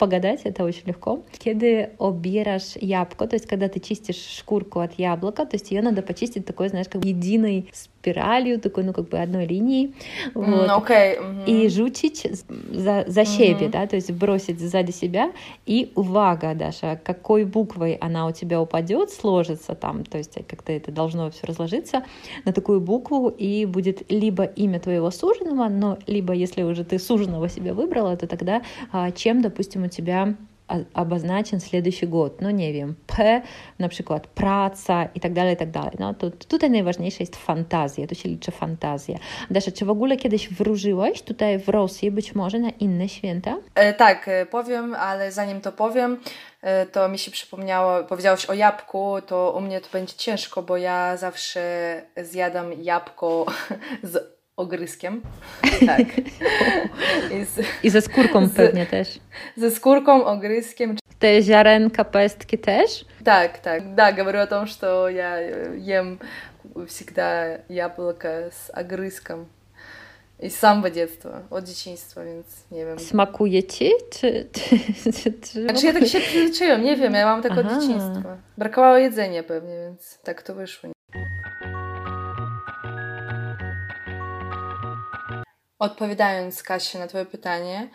погадать, 0.00 0.40
это 0.44 0.64
очень 0.64 0.86
легко. 0.86 1.22
Kiedy 1.38 1.90
обираешь 1.98 2.76
ябко, 2.80 3.26
то 3.26 3.36
есть 3.36 3.46
когда 3.46 3.68
ты 3.68 3.80
чистишь 3.80 4.38
шкурку 4.38 4.80
от 4.80 4.98
яблока, 4.98 5.44
то 5.44 5.56
есть 5.56 5.70
ее 5.70 5.82
надо 5.82 6.02
почистить 6.02 6.46
такой, 6.46 6.70
знаешь, 6.70 6.88
как 6.88 7.04
единой 7.04 7.70
спиралью, 8.00 8.58
такой, 8.58 8.84
ну, 8.84 8.92
как 8.92 9.08
бы 9.08 9.18
одной 9.18 9.46
линией. 9.46 9.94
Вот. 10.34 10.68
Mm, 10.68 10.82
okay. 10.82 11.18
mm-hmm. 11.18 11.44
И 11.46 11.68
жучить 11.68 12.26
за, 12.70 13.04
за 13.06 13.24
щеби, 13.24 13.64
mm-hmm. 13.64 13.70
да, 13.70 13.86
то 13.86 13.96
есть 13.96 14.10
бросить 14.12 14.60
сзади 14.60 14.90
себя. 14.90 15.32
И 15.66 15.92
увага, 15.94 16.54
Даша, 16.54 16.98
какой 17.04 17.44
буквой 17.44 17.94
она 18.00 18.26
у 18.26 18.32
тебя 18.32 18.60
упадет, 18.60 19.10
сложится 19.10 19.74
там, 19.74 20.04
то 20.04 20.18
есть 20.18 20.34
как-то 20.48 20.72
это 20.72 20.90
должно 20.92 21.30
все 21.30 21.46
разложиться 21.46 22.02
на 22.44 22.52
такую 22.52 22.80
букву, 22.80 23.28
и 23.28 23.66
будет 23.66 24.10
либо 24.10 24.44
имя 24.44 24.80
твоего 24.80 25.10
суженого, 25.10 25.68
но 25.68 25.98
либо 26.06 26.32
если 26.32 26.62
уже 26.62 26.84
ты 26.84 26.98
суженого 26.98 27.48
себе 27.48 27.72
выбрала, 27.74 28.16
то 28.16 28.26
тогда 28.26 28.62
а, 28.92 29.10
чем, 29.10 29.42
допустим, 29.42 29.84
у 29.84 29.88
тебя 29.88 30.34
обозначен 30.93 31.59
следующий 31.59 32.07
год. 32.07 32.41
No 32.41 32.51
nie 32.51 32.73
wiem, 32.73 32.95
P, 33.07 33.41
na 33.79 33.89
przykład 33.89 34.27
praca 34.27 35.05
i 35.15 35.19
tak 35.19 35.33
dalej, 35.33 35.53
i 35.53 35.57
tak 35.57 35.71
dalej. 35.71 35.91
No 35.99 36.13
to 36.13 36.31
tutaj 36.31 36.69
najważniejsza 36.69 37.17
jest 37.19 37.35
fantazja, 37.35 38.07
tu 38.07 38.15
się 38.15 38.29
liczy 38.29 38.51
fantazja. 38.51 39.17
Dasza, 39.51 39.71
czy 39.71 39.85
w 39.85 39.89
ogóle 39.89 40.17
kiedyś 40.17 40.49
wróżyłeś 40.49 41.21
tutaj 41.21 41.59
w 41.59 41.69
Rosji, 41.69 42.11
być 42.11 42.35
może 42.35 42.59
na 42.59 42.69
inne 42.69 43.09
święta? 43.09 43.57
E, 43.75 43.93
tak, 43.93 44.27
e, 44.27 44.45
powiem, 44.45 44.95
ale 44.95 45.31
zanim 45.31 45.61
to 45.61 45.71
powiem, 45.71 46.19
e, 46.61 46.85
to 46.85 47.09
mi 47.09 47.19
się 47.19 47.31
przypomniało, 47.31 48.03
powiedziałeś 48.03 48.45
o 48.45 48.53
jabłku, 48.53 49.15
to 49.27 49.53
u 49.57 49.61
mnie 49.61 49.81
to 49.81 49.87
będzie 49.93 50.13
ciężko, 50.13 50.63
bo 50.63 50.77
ja 50.77 51.17
zawsze 51.17 51.61
zjadam 52.17 52.73
jabłko 52.73 53.45
z 54.03 54.35
ogryskiem. 54.59 55.21
Tak. 55.85 56.17
I, 57.31 57.45
z, 57.45 57.59
I 57.83 57.89
ze 57.89 58.01
skórką 58.01 58.47
z, 58.47 58.53
pewnie 58.53 58.85
też. 58.85 59.19
Ze 59.57 59.71
skórką, 59.71 60.25
ogryskiem. 60.25 60.95
Te 61.19 61.41
ziarenka, 61.41 62.03
pestki 62.03 62.57
też? 62.57 63.05
Так, 63.23 63.59
так. 63.59 63.95
Да, 63.95 64.11
говорю 64.11 64.39
о 64.39 64.47
том, 64.47 64.67
что 64.67 65.09
я 65.09 65.39
ем 65.87 66.19
всегда 66.87 67.57
яблоко 67.69 68.27
с 68.27 68.71
огрызком. 68.73 69.45
I 70.39 70.49
z 70.49 70.59
samego 70.59 70.89
dziecka, 70.91 71.41
od 71.49 71.65
dzieciństwa, 71.65 72.23
więc 72.23 72.47
nie 72.71 72.85
wiem. 72.85 72.99
Smakuje 72.99 73.63
ci? 73.63 73.91
Czy, 74.09 74.49
czy, 74.51 75.13
czy, 75.13 75.33
czy 75.33 75.63
znaczy 75.63 75.85
ja 75.85 75.93
tak 75.93 76.07
się 76.07 76.19
przyzwyczaiłam, 76.19 76.83
nie 76.83 76.95
wiem, 76.95 77.13
ja 77.13 77.25
mam 77.25 77.41
tak 77.41 77.51
Aha. 77.51 77.61
od 77.61 77.67
dzieciństwa. 77.67 78.37
Brakowało 78.57 78.97
jedzenia 78.97 79.43
pewnie, 79.43 79.75
więc 79.79 80.19
tak 80.23 80.41
to 80.41 80.55
wyszło. 80.55 80.89
Odpowiadając, 85.79 86.63
Kasia, 86.63 86.99
na 86.99 87.07
Twoje 87.07 87.25
pytanie, 87.25 87.89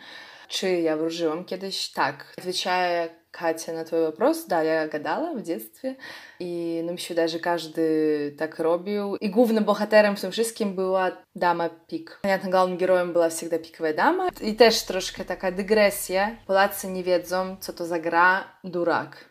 czy 0.47 0.71
ja 0.71 0.97
wróżyłam 0.97 1.45
kiedyś? 1.45 1.91
Tak. 1.91 2.33
Отвечая 2.37 3.09
Катя 3.31 3.71
на 3.71 3.85
твой 3.85 4.05
вопрос, 4.05 4.45
да, 4.45 4.61
я 4.61 4.87
гадала 4.87 5.33
в 5.33 5.41
детстве, 5.41 5.95
и 6.39 6.81
ну, 6.85 6.91
mi 6.91 6.99
się 6.99 7.13
wydaje, 7.13 7.29
że 7.29 7.39
każdy 7.39 8.35
tak 8.37 8.59
robił. 8.59 9.15
I 9.15 9.29
głównym 9.29 9.63
bohaterem 9.63 10.15
w 10.15 10.21
tym 10.21 10.31
wszystkim 10.31 10.75
była 10.75 11.11
dama 11.35 11.69
pik. 11.69 12.19
Понятно, 12.21 12.49
главным 12.49 12.77
героем 12.77 13.13
była 13.13 13.29
всегда 13.29 13.57
пиковая 13.59 13.93
dama. 13.93 14.29
I 14.41 14.55
też 14.55 14.83
troszkę 14.83 15.25
taka 15.25 15.51
dygresja. 15.51 16.35
Polacy 16.47 16.87
nie 16.87 17.03
wiedzą, 17.03 17.57
co 17.59 17.73
to 17.73 17.85
za 17.85 17.99
gra 17.99 18.43
durak. 18.63 19.25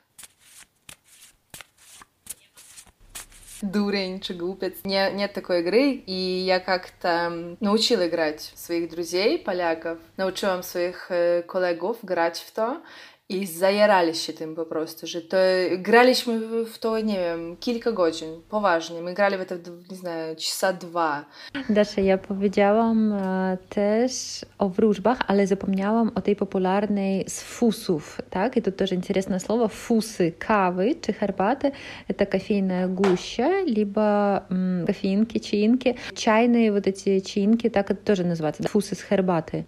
Дурень 3.72 4.20
czy 4.20 4.34
głupiec. 4.34 4.74
Nie, 4.86 5.12
нет 5.12 5.34
такой 5.34 5.62
игры. 5.62 5.92
И 6.06 6.44
я 6.46 6.60
как-то 6.60 7.56
научила 7.60 8.08
играть 8.08 8.52
своих 8.56 8.90
друзей, 8.90 9.38
поляков. 9.38 9.98
Научила 10.18 10.62
своих 10.62 11.12
kolegów 11.48 11.98
grać 12.04 12.40
w 12.40 12.52
to. 12.52 12.82
I 13.29 13.47
zajarali 13.47 14.15
się 14.15 14.33
tym 14.33 14.55
po 14.55 14.65
prostu, 14.65 15.07
że 15.07 15.21
to 15.23 15.37
graliśmy 15.79 16.65
w 16.65 16.79
to, 16.79 17.01
nie 17.01 17.19
wiem, 17.19 17.57
kilka 17.61 17.93
godzin, 17.93 18.43
poważnie. 18.49 19.03
My 19.03 19.15
grali 19.15 19.37
w 19.37 19.47
to, 19.47 19.55
nie 19.91 19.97
знаю, 19.97 20.37
часа 20.37 20.73
dwa. 20.73 21.25
Dasza, 21.69 22.01
ja 22.01 22.19
powiedziałam 22.19 23.13
e, 23.13 23.59
też 23.69 24.13
o 24.59 24.69
wróżbach, 24.69 25.19
ale 25.27 25.47
zapomniałam 25.47 26.11
o 26.15 26.21
tej 26.21 26.37
popularnej 26.37 27.25
z 27.29 27.43
fusów, 27.43 28.21
tak? 28.31 28.57
I 28.57 28.63
to 28.63 28.73
też 28.73 28.93
интересное 28.93 29.39
słowo, 29.41 29.69
fusy 29.69 30.33
kawy 30.39 30.95
czy 31.01 31.13
herbaty. 31.13 31.71
Это 32.09 32.27
кофейная 32.27 32.89
гуща, 32.89 33.49
либо 33.77 34.37
м, 34.51 34.87
кофеинки, 34.87 35.39
чаинки. 35.41 35.95
Чайные 36.15 36.73
вот 36.73 36.87
эти 36.87 37.21
чаинки, 37.21 37.71
так 37.71 37.91
это 37.91 38.05
тоже 38.05 38.25
называется, 38.25 38.69
фусы 38.69 38.95
с 38.95 39.03
herbaty. 39.11 39.65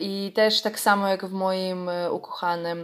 I 0.00 0.32
też 0.34 0.62
tak 0.62 0.78
samo 0.78 1.08
jak 1.08 1.24
w 1.26 1.32
moim 1.32 1.90
ukochanym 2.10 2.77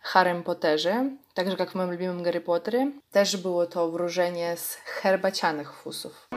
Harrym 0.00 0.42
Potterze, 0.42 1.10
także 1.34 1.56
jak 1.58 1.70
w 1.70 1.74
moim 1.74 1.90
lubimym 1.90 2.24
Harry 2.24 2.40
Potterze, 2.40 2.92
też 3.10 3.36
było 3.36 3.66
to 3.66 3.90
wróżenie 3.90 4.56
z 4.56 4.74
herbacianych 4.74 5.72
fusów. 5.72 6.28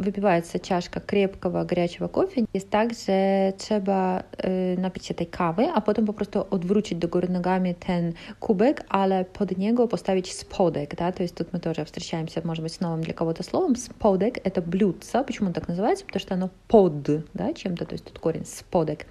Wypивается 0.00 0.58
чашка 0.58 1.00
крепкого 1.00 1.64
горячего 1.64 2.08
кофе, 2.08 2.44
jest 2.54 2.70
tak, 2.70 2.94
że 2.94 3.52
trzeba 3.56 4.22
y, 4.74 4.80
napić 4.80 5.06
się 5.06 5.14
tej 5.14 5.26
kawy, 5.26 5.66
a 5.74 5.80
potem 5.80 6.06
po 6.06 6.12
prostu 6.12 6.44
odwrócić 6.50 6.98
do 6.98 7.08
góry 7.08 7.28
ale 8.88 9.24
pod 9.24 9.58
niego 9.58 9.88
postawić 9.88 10.32
spodek, 10.32 10.96
да, 10.96 11.12
то 11.12 11.22
есть 11.22 11.34
тут 11.34 11.52
мы 11.52 11.60
тоже 11.60 11.84
встречаемся, 11.84 12.40
может 12.44 12.64
быть, 12.64 12.72
с 12.72 12.80
новым 12.80 13.00
для 13.00 13.14
кого-то 13.14 13.42
словом. 13.42 13.76
Spodek— 13.76 14.40
это 14.44 14.62
блюдце. 14.62 15.22
Почему 15.24 15.48
он 15.48 15.52
так 15.52 15.68
называется? 15.68 16.04
Потому 16.04 16.20
что 16.20 16.34
оно 16.34 16.50
под, 16.68 17.02
да, 17.34 17.52
чем-то, 17.52 17.84
то 17.84 17.92
есть 17.94 18.04
тут 18.04 18.18
корень 18.18 18.44
spodek. 18.46 19.06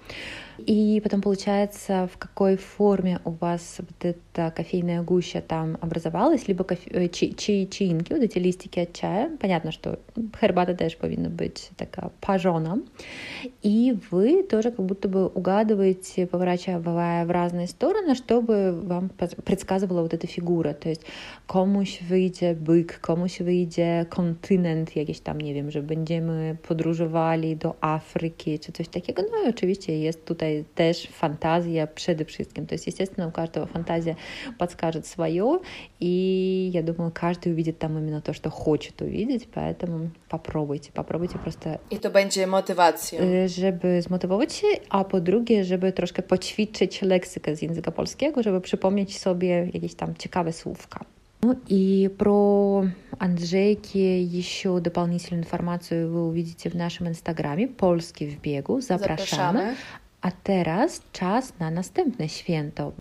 И 0.66 1.00
потом 1.00 1.22
получается, 1.22 2.08
в 2.12 2.18
какой 2.18 2.56
форме 2.56 3.20
у 3.24 3.30
вас 3.30 3.78
вот 3.78 4.04
эта 4.04 4.50
кофейная 4.50 5.02
гуща 5.02 5.40
там 5.40 5.76
образовалась, 5.80 6.48
либо 6.48 6.64
кофе, 6.64 7.08
чаинки, 7.08 8.12
вот 8.12 8.22
эти 8.22 8.38
листики 8.38 8.80
от 8.80 8.92
чая. 8.92 9.30
Понятно, 9.40 9.72
что 9.72 9.98
хербата 10.40 10.74
тоже 10.74 10.96
повинна 10.96 11.28
быть 11.30 11.70
такая 11.76 12.10
пожена. 12.20 12.80
И 13.62 13.96
вы 14.10 14.42
тоже 14.42 14.70
как 14.70 14.84
будто 14.84 15.08
бы 15.08 15.26
угадываете, 15.26 16.26
поворачивая 16.26 17.24
в 17.24 17.30
разные 17.30 17.66
стороны, 17.66 18.14
чтобы 18.14 18.72
вам 18.72 19.10
предсказывала 19.44 20.02
вот 20.02 20.14
эта 20.14 20.26
фигура. 20.26 20.72
То 20.72 20.88
есть 20.88 21.02
komuś 21.46 22.00
wyjdzie 22.02 22.54
byk, 22.54 23.00
komuś 23.00 23.38
wyjdzie 23.38 24.06
kontynent 24.08 24.96
jakiś 24.96 25.20
tam, 25.20 25.40
nie 25.40 25.54
wiem, 25.54 25.70
że 25.70 25.82
będziemy 25.82 26.56
podróżowali 26.68 27.56
do 27.56 27.74
Afryki 27.80 28.58
czy 28.58 28.72
coś 28.72 28.88
takiego. 28.88 29.22
No 29.22 29.46
i 29.46 29.48
oczywiście 29.48 29.98
jest 29.98 30.24
tutaj 30.24 30.49
też 30.75 31.07
fantazja 31.07 31.87
przede 31.87 32.25
wszystkim. 32.25 32.65
To 32.65 32.75
jest 32.75 32.87
естественно, 32.87 33.27
у 33.27 33.31
каждого 33.31 33.67
фантазия 33.67 34.15
подскажет 34.57 35.05
свое, 35.05 35.59
и 35.99 36.69
я 36.73 36.81
думаю, 36.81 37.11
каждый 37.11 37.51
увидит 37.51 37.77
там 37.79 37.97
именно 37.97 38.21
то, 38.21 38.33
что 38.33 38.49
хочет 38.49 39.01
увидеть, 39.01 39.47
поэтому 39.55 40.09
попробуйте, 40.29 40.91
попробуйте 40.91 41.37
просто... 41.37 41.79
I 41.91 41.97
to 41.97 42.09
będzie 42.09 42.47
motywacją. 42.47 43.19
Żeby 43.45 44.01
zmotywować 44.01 44.53
się, 44.53 44.67
a 44.89 45.03
po 45.03 45.21
drugie, 45.21 45.63
żeby 45.63 45.91
troszkę 45.91 46.21
poćwiczyć 46.21 47.01
leksykę 47.01 47.55
z 47.55 47.61
języka 47.61 47.91
polskiego, 47.91 48.43
żeby 48.43 48.61
przypomnieć 48.61 49.19
sobie 49.19 49.69
jakieś 49.73 49.95
tam 49.95 50.15
ciekawe 50.17 50.53
słówka. 50.53 51.05
Ну 51.43 51.55
и 51.67 52.09
про 52.17 52.85
Анджейки 53.19 54.23
еще 54.23 54.79
дополнительную 54.79 55.43
информацию 55.43 56.11
вы 56.11 56.27
увидите 56.27 56.69
в 56.69 56.75
нашем 56.75 57.07
инстаграме 57.07 57.67
«Polski 57.67 58.27
в 58.27 58.41
бегу». 58.41 58.81
Zapraszamy. 58.81 59.59
Zapraszamy. 59.59 59.75
A 60.22 60.30
teraz 60.30 61.02
czas 61.12 61.58
na 61.58 61.70
następne 61.70 62.28
święto. 62.28 62.92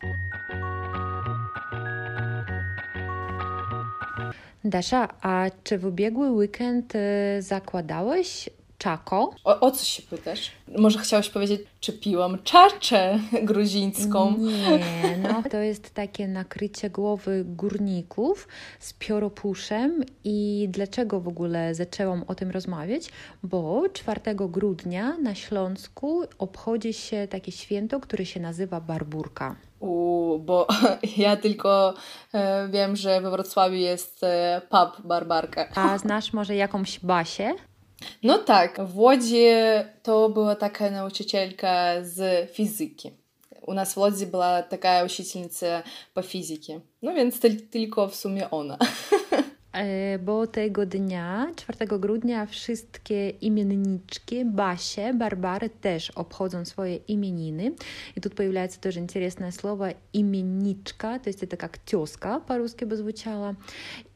Dasza, 4.64 5.08
a 5.22 5.46
czy 5.64 5.78
w 5.78 5.86
ubiegły 5.86 6.32
weekend 6.32 6.94
zakładałeś 7.40 8.50
czako. 8.80 9.34
O, 9.44 9.60
o 9.60 9.72
co 9.72 9.86
się 9.86 10.04
pytasz? 10.04 10.52
Może 10.78 11.00
chciałaś 11.00 11.30
powiedzieć, 11.30 11.62
czy 11.80 11.94
piłam 11.94 12.38
czaczę 12.44 13.20
gruzińską? 13.44 14.38
Nie, 14.38 15.18
no 15.18 15.44
to 15.52 15.58
jest 15.58 15.94
takie 15.94 16.28
nakrycie 16.28 16.90
głowy 16.90 17.44
górników 17.46 18.48
z 18.80 18.94
pioropuszem 18.94 20.04
i 20.24 20.68
dlaczego 20.72 21.20
w 21.20 21.28
ogóle 21.28 21.76
zaczęłam 21.76 22.24
o 22.28 22.36
tym 22.36 22.52
rozmawiać? 22.52 23.10
Bo 23.44 23.84
4 23.94 24.22
grudnia 24.36 25.18
na 25.18 25.36
Śląsku 25.36 26.24
obchodzi 26.38 26.94
się 26.94 27.28
takie 27.28 27.52
święto, 27.52 28.00
które 28.00 28.26
się 28.26 28.40
nazywa 28.40 28.82
Barburka. 28.82 29.56
U, 29.80 30.40
bo 30.40 30.68
ja 31.18 31.38
tylko 31.38 31.94
e, 32.34 32.68
wiem, 32.68 32.96
że 32.96 33.22
we 33.22 33.32
Wrocławiu 33.32 33.76
jest 33.76 34.24
e, 34.24 34.62
pub 34.70 35.08
Barbarka. 35.08 35.68
A 35.76 35.98
znasz 35.98 36.34
może 36.34 36.56
jakąś 36.56 37.00
Basię? 37.00 37.56
No 38.24 38.38
tak, 38.38 38.82
w 38.86 38.98
Łodzi 38.98 39.46
to 40.04 40.30
była 40.30 40.56
taka 40.56 40.92
nauczycielka 40.92 42.04
z 42.04 42.52
fizyki. 42.52 43.12
U 43.68 43.74
nas 43.74 43.94
w 43.94 43.98
Łodzi 43.98 44.26
była 44.26 44.64
taka 44.64 45.04
учительница 45.04 45.84
po 46.14 46.22
fizyki. 46.22 46.80
No 47.02 47.14
więc 47.14 47.40
tylko 47.72 48.08
w 48.08 48.16
sumie 48.16 48.50
ona. 48.50 48.78
Bo 50.20 50.48
tego 50.48 50.86
dnia, 50.86 51.52
4 51.56 52.00
grudnia, 52.00 52.46
wszystkie 52.46 53.30
imienniczki, 53.30 54.46
Basie, 54.46 55.14
Barbary 55.14 55.70
też 55.70 56.12
obchodzą 56.12 56.66
swoje 56.66 56.96
imieniny. 56.96 57.72
I 58.18 58.22
tu 58.22 58.30
появляется 58.30 58.80
тоже 58.82 59.00
интересное 59.00 59.52
слово 59.52 59.94
именничка, 60.14 61.20
то 61.20 61.30
есть 61.30 61.44
это 61.44 61.58
как 61.58 61.78
тезка 61.78 62.40
по-русски 62.40 62.86
бы 62.86 62.96
звучало. 62.96 63.56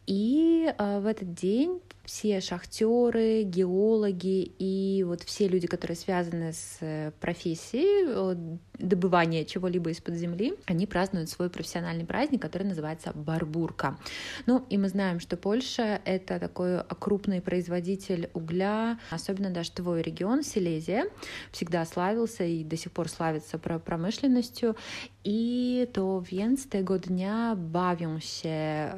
И 0.07 0.65
в 0.77 1.05
этот 1.05 1.33
день 1.33 1.79
все 2.05 2.41
шахтеры, 2.41 3.43
геологи 3.43 4.51
и 4.59 5.03
вот 5.03 5.23
все 5.23 5.47
люди, 5.47 5.67
которые 5.67 5.95
связаны 5.95 6.51
с 6.51 6.77
э, 6.81 7.11
профессией 7.19 8.59
добывания 8.77 9.45
чего-либо 9.45 9.91
из-под 9.91 10.15
земли, 10.15 10.55
они 10.65 10.85
празднуют 10.85 11.29
свой 11.29 11.49
профессиональный 11.49 12.05
праздник, 12.05 12.41
который 12.41 12.63
называется 12.63 13.11
Барбурка. 13.13 13.97
Ну, 14.45 14.65
и 14.69 14.77
мы 14.77 14.89
знаем, 14.89 15.19
что 15.19 15.37
Польша— 15.37 16.01
это 16.05 16.39
такой 16.39 16.83
крупный 16.99 17.41
производитель 17.41 18.29
угля, 18.33 18.99
особенно 19.09 19.49
даже 19.51 19.71
твой 19.71 20.01
регион, 20.01 20.43
Силезия, 20.43 21.05
всегда 21.51 21.85
славился 21.85 22.43
и 22.43 22.63
до 22.63 22.75
сих 22.75 22.91
пор 22.91 23.09
славится 23.09 23.57
промышленностью, 23.57 24.75
i 25.23 25.87
to 25.93 26.21
więc 26.21 26.69
tego 26.69 26.99
dnia 26.99 27.55
bawią 27.55 28.19
się 28.19 28.91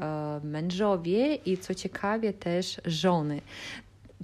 mężowie 0.44 1.36
i 1.36 1.58
co 1.58 1.74
ciekawie 1.74 2.34
też 2.34 2.82
żony. 2.96 3.42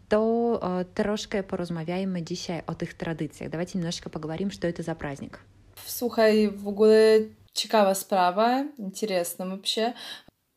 To 0.10 0.60
e, 0.79 0.86
troszkę 0.86 1.43
porozmawiajmy 1.43 2.23
dzisiaj 2.23 2.62
o 2.67 2.75
tych 2.75 2.93
tradycjach. 2.93 3.49
Давайте 3.49 3.77
немножечко 3.77 4.10
поговорим, 4.10 4.51
что 4.51 4.67
это 4.67 4.84
за 4.84 4.95
праздник. 4.95 5.39
Słuchaj, 5.86 6.51
w 6.51 6.67
ogóle 6.67 7.19
ciekawa 7.53 7.95
sprawa, 7.95 8.65
interesna 8.79 9.45
вообще, 9.45 9.93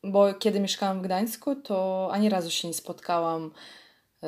bo 0.03 0.33
kiedy 0.33 0.59
mieszkałam 0.59 0.99
w 0.99 1.01
Gdańsku, 1.01 1.55
to 1.55 2.09
ani 2.11 2.29
razu 2.29 2.51
się 2.51 2.67
nie 2.67 2.73
spotkałam 2.73 3.51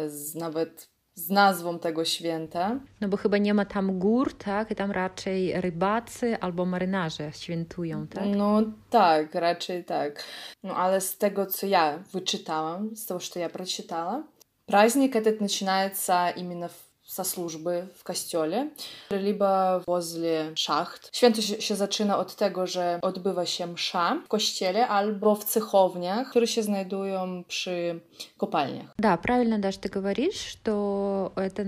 z 0.08 0.36
nawet 0.36 0.90
z 1.17 1.31
nazwą 1.31 1.79
tego 1.79 2.05
święta. 2.05 2.81
No 3.01 3.09
bo 3.09 3.17
chyba 3.17 3.39
nie 3.39 3.55
ma 3.55 3.65
tam 3.65 3.99
gór, 3.99 4.33
tak? 4.39 4.71
I 4.71 4.75
tam 4.75 4.91
raczej 4.91 5.61
rybacy 5.61 6.37
albo 6.41 6.65
marynarze 6.65 7.33
świętują, 7.33 8.07
tak? 8.07 8.25
No 8.37 8.63
tak, 8.91 9.35
raczej 9.35 9.85
tak. 9.85 10.25
No 10.63 10.77
ale 10.77 11.01
z 11.01 11.19
tego, 11.19 11.47
co 11.47 11.67
ja 11.67 11.99
wyczytałam, 12.13 12.97
z 12.97 13.07
tego, 13.07 13.21
co 13.21 13.39
ja 13.39 13.49
przeczytałam, 13.49 14.25
праздник 14.67 15.17
этот 15.17 15.41
начинается 15.41 16.31
именно 16.31 16.69
в 16.69 16.86
со 17.08 17.24
служby 17.24 17.88
w 17.96 18.04
kościele, 18.04 18.68
либо 19.10 19.82
возле 19.88 20.52
szacht. 20.56 21.10
Święto 21.14 21.42
się, 21.42 21.76
zaczyna 21.76 22.18
od 22.18 22.36
tego, 22.36 22.68
że 22.68 23.00
odbywa 23.02 23.46
się 23.46 23.68
msza 23.68 24.22
w 24.26 24.28
kościele 24.28 24.88
albo 24.88 25.36
w 25.36 25.44
cechowniach, 25.44 26.30
które 26.30 26.48
się 26.48 26.64
znajdują 26.64 27.44
przy 27.48 28.00
kopalniях. 28.38 28.94
Да, 29.00 29.18
правильно, 29.18 29.60
Даш, 29.60 29.78
ты 29.78 29.90
говоришь, 29.90 30.36
что 30.36 31.32
это 31.36 31.64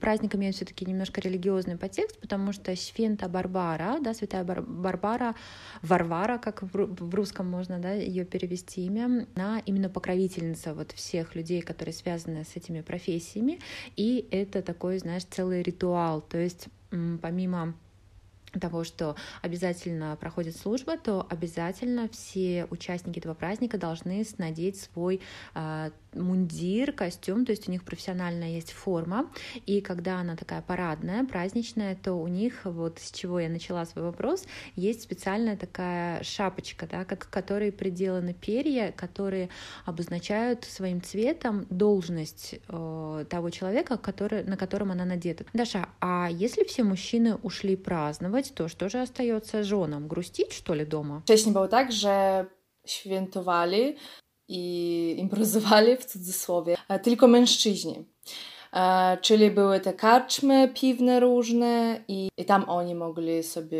праздник 0.00 0.34
имеет 0.34 0.54
все-таки 0.54 0.84
немножко 0.84 1.20
религиозный 1.20 1.78
подтекст, 1.78 2.20
потому 2.20 2.52
что 2.52 2.76
Свента 2.76 3.28
Барбара, 3.28 3.98
да, 4.00 4.14
Святая 4.14 4.44
Бар 4.44 4.62
Барбара, 4.62 5.34
Варвара, 5.82 6.38
как 6.38 6.62
в, 6.62 6.68
в 6.72 7.14
русском 7.14 7.46
можно, 7.50 7.78
да, 7.78 7.92
ее 7.92 8.24
перевести 8.24 8.84
имя, 8.84 9.26
она 9.34 9.62
именно 9.64 9.88
покровительница 9.88 10.74
вот 10.74 10.92
всех 10.92 11.34
людей, 11.34 11.62
которые 11.62 11.94
связаны 11.94 12.44
с 12.44 12.56
этими 12.56 12.82
профессиями, 12.82 13.58
и 13.96 14.28
это 14.30 14.65
такой, 14.66 14.98
знаешь, 14.98 15.24
целый 15.24 15.62
ритуал. 15.62 16.20
То 16.20 16.36
есть 16.36 16.68
помимо 16.90 17.74
того, 18.52 18.84
что 18.84 19.16
обязательно 19.42 20.16
проходит 20.16 20.56
служба, 20.56 20.96
то 20.96 21.26
обязательно 21.28 22.08
все 22.08 22.66
участники 22.70 23.18
этого 23.18 23.34
праздника 23.34 23.78
должны 23.78 24.24
надеть 24.38 24.80
свой 24.80 25.20
э, 25.54 25.90
мундир, 26.14 26.92
костюм, 26.92 27.44
то 27.44 27.52
есть 27.52 27.68
у 27.68 27.70
них 27.70 27.84
профессиональная 27.84 28.50
есть 28.50 28.72
форма, 28.72 29.30
и 29.66 29.80
когда 29.80 30.20
она 30.20 30.36
такая 30.36 30.62
парадная, 30.62 31.24
праздничная, 31.24 31.96
то 31.96 32.14
у 32.14 32.28
них, 32.28 32.60
вот 32.64 32.98
с 32.98 33.12
чего 33.12 33.40
я 33.40 33.48
начала 33.48 33.84
свой 33.84 34.04
вопрос, 34.04 34.46
есть 34.74 35.02
специальная 35.02 35.56
такая 35.56 36.22
шапочка, 36.22 36.86
да, 36.90 37.04
как, 37.04 37.26
к 37.26 37.30
которой 37.30 37.72
приделаны 37.72 38.34
перья, 38.34 38.92
которые 38.92 39.50
обозначают 39.84 40.64
своим 40.64 41.02
цветом 41.02 41.66
должность 41.70 42.56
э, 42.68 43.24
того 43.28 43.50
человека, 43.50 43.96
который, 43.98 44.44
на 44.44 44.56
котором 44.56 44.90
она 44.92 45.04
надета. 45.04 45.44
Даша, 45.52 45.88
а 46.00 46.28
если 46.30 46.64
все 46.64 46.82
мужчины 46.82 47.36
ушли 47.36 47.76
праздновать, 47.76 48.35
to 48.55 48.67
что 48.67 48.89
же 48.89 49.01
остается 49.01 49.63
женам? 49.63 50.07
Грустить, 50.07 50.53
что 50.53 50.75
ли, 50.75 50.85
дома? 50.85 51.21
Wcześniej 51.25 51.53
było 51.53 51.67
tak, 51.67 51.91
że 51.91 52.45
świętowali 52.85 53.95
i 54.47 55.15
improzowali 55.17 55.97
w 55.97 56.05
cudzysłowie 56.05 56.77
tylko 57.03 57.27
mężczyźni. 57.27 58.05
Czyli 59.21 59.51
były 59.51 59.79
te 59.79 59.93
karczmy 59.93 60.71
piwne 60.73 61.19
różne 61.19 62.03
i, 62.07 62.29
i 62.37 62.45
tam 62.45 62.69
oni 62.69 62.95
mogli 62.95 63.43
sobie 63.43 63.77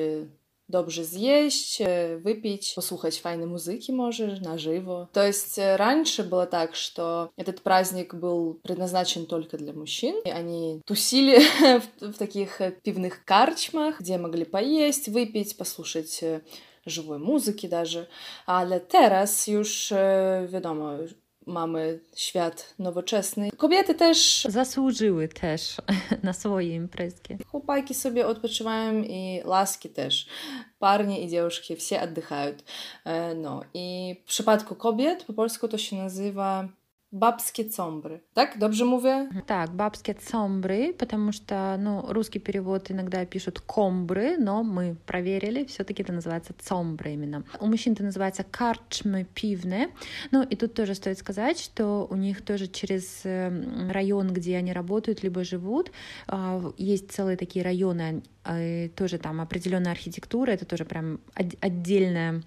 dobrze 0.69 1.05
zjeść, 1.05 1.83
выпить, 2.23 2.73
послушать 2.75 3.19
файной 3.19 3.47
музыки 3.47 3.91
можешь 3.93 4.41
на 4.41 4.59
живо. 4.59 5.09
То 5.13 5.27
есть 5.27 5.59
раньше 5.59 6.23
было 6.25 6.47
так, 6.47 6.75
что 6.75 7.31
этот 7.37 7.63
праздник 7.63 8.15
был 8.15 8.55
предназначен 8.63 9.27
только 9.27 9.57
для 9.59 9.73
мужчин, 9.73 10.21
и 10.25 10.31
они 10.31 10.83
тусили 10.87 11.39
в, 12.01 12.13
в 12.13 12.19
таких 12.19 12.61
пивных 12.83 13.25
карчмах, 13.25 14.01
где 14.01 14.19
могли 14.19 14.45
поесть, 14.45 15.09
выпить, 15.09 15.57
послушать 15.57 16.23
живой 16.87 17.19
музыki 17.19 17.69
даже. 17.69 18.07
Ale 18.47 18.81
teraz 18.81 19.49
już 19.49 19.93
wiadomo, 20.49 20.99
mamy 21.46 22.00
świat 22.16 22.74
nowoczesny. 22.80 23.52
Kobiety 23.58 23.96
też 23.96 24.48
zasłużyły 24.50 25.28
też 25.28 25.78
na 26.24 26.34
swoje 26.34 26.76
imprezki. 26.76 27.38
Chłopaki 27.48 27.94
sobie 27.94 28.28
odpoczywają 28.28 29.04
i 29.04 29.42
laski 29.46 29.90
też. 29.90 30.28
Parnie 30.80 31.22
i 31.22 31.30
dziewczynki, 31.30 31.76
все 31.76 32.02
отдыхают. 32.02 32.64
No 33.36 33.62
i 33.74 34.16
w 34.26 34.28
przypadku 34.28 34.76
kobiet 34.76 35.24
po 35.24 35.34
polsku 35.34 35.68
to 35.68 35.78
się 35.78 35.96
nazywa 35.96 36.68
Бабские 37.13 37.69
цомбры. 37.69 38.21
Так, 38.35 38.59
добже 38.59 38.85
mówię? 38.85 39.29
Так, 39.47 39.75
бабские 39.75 40.15
цомбры, 40.15 40.93
потому 40.93 41.33
что, 41.33 41.77
ну, 41.79 42.05
русский 42.13 42.41
перевод 42.41 42.91
иногда 42.91 43.25
пишут 43.25 43.61
комбры, 43.61 44.37
но 44.39 44.63
мы 44.63 44.97
проверили, 45.07 45.65
все-таки 45.65 46.03
это 46.03 46.13
называется 46.13 46.53
цомбры 46.59 47.13
именно. 47.13 47.45
У 47.61 47.67
мужчин 47.67 47.93
это 47.93 48.05
называется 48.05 48.45
карчмы 48.45 49.25
пивные. 49.35 49.89
Ну, 50.33 50.43
и 50.43 50.57
тут 50.57 50.75
тоже 50.75 50.95
стоит 50.95 51.19
сказать, 51.19 51.61
что 51.61 52.07
у 52.11 52.17
них 52.17 52.45
тоже 52.45 52.67
через 52.67 53.25
район, 53.25 54.33
где 54.33 54.57
они 54.57 54.73
работают, 54.73 55.23
либо 55.23 55.45
живут, 55.45 55.93
есть 56.77 57.13
целые 57.13 57.37
такие 57.37 57.65
районы, 57.65 58.23
тоже 58.97 59.19
там 59.19 59.41
определенная 59.41 59.93
архитектура, 59.93 60.51
это 60.51 60.65
тоже 60.65 60.85
прям 60.85 61.21
отдельная 61.35 62.43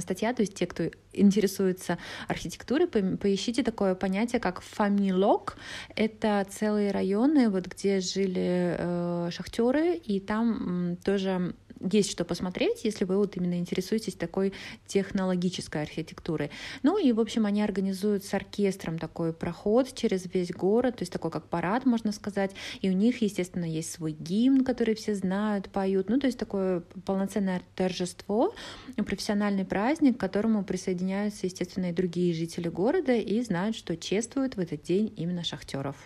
статья, 0.00 0.32
то 0.32 0.42
есть 0.42 0.54
те, 0.54 0.66
кто 0.66 0.90
интересуется 1.12 1.98
архитектурой, 2.28 2.86
поищите 2.86 3.62
такое 3.62 3.94
понятие, 3.94 4.40
как 4.40 4.60
фамилок. 4.60 5.56
Это 5.94 6.46
целые 6.48 6.90
районы, 6.90 7.50
вот 7.50 7.66
где 7.66 8.00
жили 8.00 8.76
э, 8.78 9.30
шахтеры, 9.30 9.94
и 9.96 10.20
там 10.20 10.92
э, 10.92 10.96
тоже 11.04 11.54
есть 11.90 12.10
что 12.10 12.24
посмотреть, 12.24 12.84
если 12.84 13.04
вы 13.04 13.16
вот 13.16 13.36
именно 13.36 13.58
интересуетесь 13.58 14.14
такой 14.14 14.52
технологической 14.86 15.82
архитектурой. 15.82 16.50
Ну 16.82 16.98
и, 16.98 17.12
в 17.12 17.20
общем, 17.20 17.46
они 17.46 17.62
организуют 17.62 18.24
с 18.24 18.34
оркестром 18.34 18.98
такой 18.98 19.32
проход 19.32 19.94
через 19.94 20.26
весь 20.32 20.52
город, 20.52 20.96
то 20.96 21.02
есть 21.02 21.12
такой 21.12 21.30
как 21.30 21.46
парад, 21.48 21.86
можно 21.86 22.12
сказать, 22.12 22.52
и 22.80 22.90
у 22.90 22.92
них, 22.92 23.22
естественно, 23.22 23.64
есть 23.64 23.92
свой 23.92 24.12
гимн, 24.12 24.64
который 24.64 24.94
все 24.94 25.14
знают, 25.14 25.68
поют, 25.70 26.08
ну 26.08 26.18
то 26.18 26.26
есть 26.26 26.38
такое 26.38 26.80
полноценное 27.04 27.62
торжество, 27.74 28.54
профессиональный 28.96 29.64
праздник, 29.64 30.16
к 30.16 30.20
которому 30.20 30.64
присоединяются, 30.64 31.46
естественно, 31.46 31.86
и 31.86 31.92
другие 31.92 32.34
жители 32.34 32.68
города 32.68 33.14
и 33.14 33.40
знают, 33.42 33.76
что 33.76 33.96
чествуют 33.96 34.56
в 34.56 34.60
этот 34.60 34.82
день 34.82 35.12
именно 35.16 35.44
шахтеров. 35.44 35.96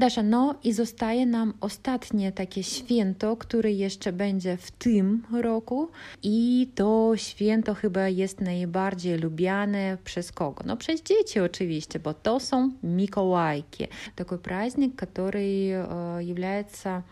Dasza, 0.00 0.22
no 0.22 0.54
i 0.64 0.72
zostaje 0.72 1.26
nam 1.26 1.54
ostatnie 1.60 2.32
takie 2.32 2.62
święto, 2.62 3.36
które 3.36 3.72
jeszcze 3.72 4.12
będzie 4.12 4.56
w 4.56 4.70
tym 4.70 5.22
roku 5.32 5.88
i 6.22 6.68
to 6.74 7.12
święto 7.16 7.74
chyba 7.74 8.08
jest 8.08 8.40
najbardziej 8.40 9.18
lubiane 9.18 9.98
przez 10.04 10.32
kogo? 10.32 10.64
No 10.66 10.76
przez 10.76 11.02
dzieci 11.02 11.40
oczywiście, 11.40 11.98
bo 11.98 12.14
to 12.14 12.40
są 12.40 12.72
Mikołajki. 12.82 13.86
Taki 14.16 14.38
праздник, 14.42 14.96
который 14.96 15.72
является 16.20 17.02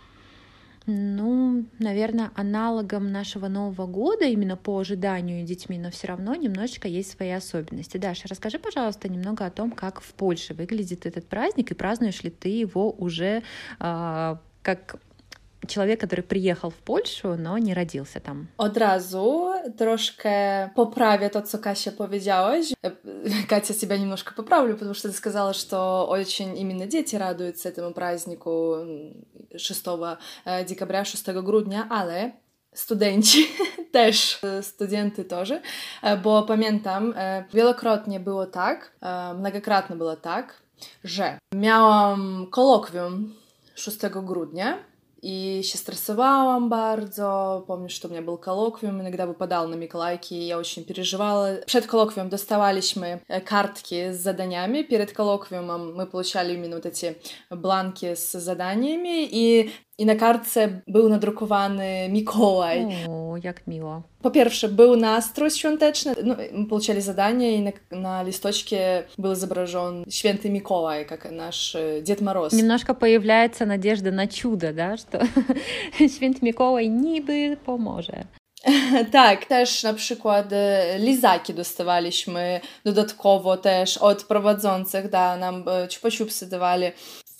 ну, 0.85 1.65
наверное, 1.79 2.31
аналогом 2.35 3.11
нашего 3.11 3.47
Нового 3.47 3.85
года, 3.85 4.25
именно 4.25 4.57
по 4.57 4.79
ожиданию 4.79 5.45
детьми, 5.45 5.77
но 5.77 5.91
все 5.91 6.07
равно 6.07 6.35
немножечко 6.35 6.87
есть 6.87 7.11
свои 7.11 7.31
особенности. 7.31 7.97
Даша, 7.97 8.27
расскажи, 8.27 8.59
пожалуйста, 8.59 9.09
немного 9.09 9.45
о 9.45 9.51
том, 9.51 9.71
как 9.71 10.01
в 10.01 10.13
Польше 10.13 10.53
выглядит 10.53 11.05
этот 11.05 11.27
праздник, 11.27 11.71
и 11.71 11.75
празднуешь 11.75 12.23
ли 12.23 12.29
ты 12.29 12.49
его 12.49 12.91
уже 12.91 13.43
э, 13.79 14.35
как 14.61 14.99
człowiek, 15.67 16.07
który 16.07 16.23
przyjechał 16.23 16.71
w 16.71 16.81
Polskę, 16.81 17.37
no 17.37 17.57
nie 17.57 17.73
родился. 17.73 18.19
Od 18.57 18.77
razu 18.77 19.49
troszkę 19.77 20.69
poprawię 20.75 21.29
to, 21.29 21.41
co 21.41 21.59
Kasia 21.59 21.91
powiedziałaś. 21.91 22.73
Катя 23.47 23.73
себя 23.73 23.97
немножко 23.97 24.33
поправлю, 24.35 24.73
потому 24.73 24.93
что 24.93 25.09
ты 25.09 25.13
сказала, 25.13 25.53
что 25.53 26.07
очень 26.09 26.57
именно 26.57 26.87
дети 26.87 27.15
радуются 27.15 27.69
этому 27.69 27.93
празднику 27.93 28.75
6 29.57 29.83
декабря, 30.67 31.05
6 31.05 31.23
grudnia, 31.43 31.87
ale 31.89 32.31
studenci 32.73 33.47
też, 33.91 34.41
studenty 34.61 35.25
też, 35.25 35.53
bo 36.23 36.43
pamiętam, 36.43 37.13
wielokrotnie 37.53 38.19
było 38.19 38.45
tak, 38.45 38.91
mnogokrotnie 39.35 39.95
było 39.95 40.15
tak, 40.15 40.61
że 41.03 41.37
miałam 41.55 42.47
kolokwium 42.51 43.33
6 43.75 43.97
grudnia 44.23 44.88
И 45.21 45.61
się 45.63 45.77
стрессовałam 45.77 46.69
bardzo. 46.69 47.63
Помню, 47.67 47.89
что 47.89 48.07
у 48.07 48.11
меня 48.11 48.21
был 48.21 48.37
коллоквиум, 48.37 49.01
иногда 49.01 49.25
выпадал 49.25 49.67
на 49.67 49.75
Миколайки, 49.75 50.33
и 50.33 50.47
я 50.47 50.57
очень 50.57 50.85
переживала. 50.85 51.61
Przed 51.65 51.87
коллоквиумом 51.87 52.29
доставались 52.29 52.95
мы 52.95 53.21
картки 53.45 54.11
с 54.13 54.17
заданиями. 54.17 54.83
Перед 54.83 55.11
коллоквиумом 55.11 55.95
мы 55.95 56.05
получали 56.05 56.53
именно 56.53 56.75
вот 56.75 56.85
эти 56.85 57.17
бланки 57.49 58.15
с 58.15 58.39
заданиями, 58.39 59.25
и 59.25 59.71
i 59.98 60.06
na 60.06 60.14
kartce 60.14 60.80
był 60.88 61.08
nadrukowany 61.08 62.08
Mikołaj. 62.08 62.86
O, 63.08 63.36
jak 63.42 63.66
miło. 63.66 64.02
Po 64.22 64.30
pierwsze, 64.30 64.68
był 64.68 64.96
nastrój 64.96 65.50
świąteczny, 65.50 66.14
no, 66.24 66.34
мы 66.52 66.66
получали 66.66 67.00
задание, 67.00 67.56
и 67.56 67.60
на, 67.60 67.72
на 67.90 68.22
листочке 68.22 69.04
был 69.18 69.32
изображен 69.32 70.04
Święty 70.08 70.50
Mikołaj, 70.50 71.06
как 71.06 71.30
наш 71.30 71.76
Дед 72.02 72.20
Мороз. 72.20 72.52
Немножко 72.52 72.94
появляется 72.94 73.66
надежда 73.66 74.10
на 74.10 74.26
чудо, 74.26 74.72
да, 74.72 74.96
что 74.96 75.18
Święty 76.16 76.40
Mikołaj 76.42 76.90
niby 76.90 77.56
pomoże. 77.64 78.24
Tak, 79.12 79.44
też 79.44 79.82
na 79.82 79.94
przykład 79.94 80.50
lizaki 80.98 81.54
dostawaliśmy 81.54 82.60
dodatkowo 82.84 83.56
też 83.56 83.98
od 83.98 84.24
prowadzących, 84.24 85.08
da, 85.08 85.36
nam 85.36 85.64
ciupa-ciupsy 85.88 86.48
dawali 86.48 86.86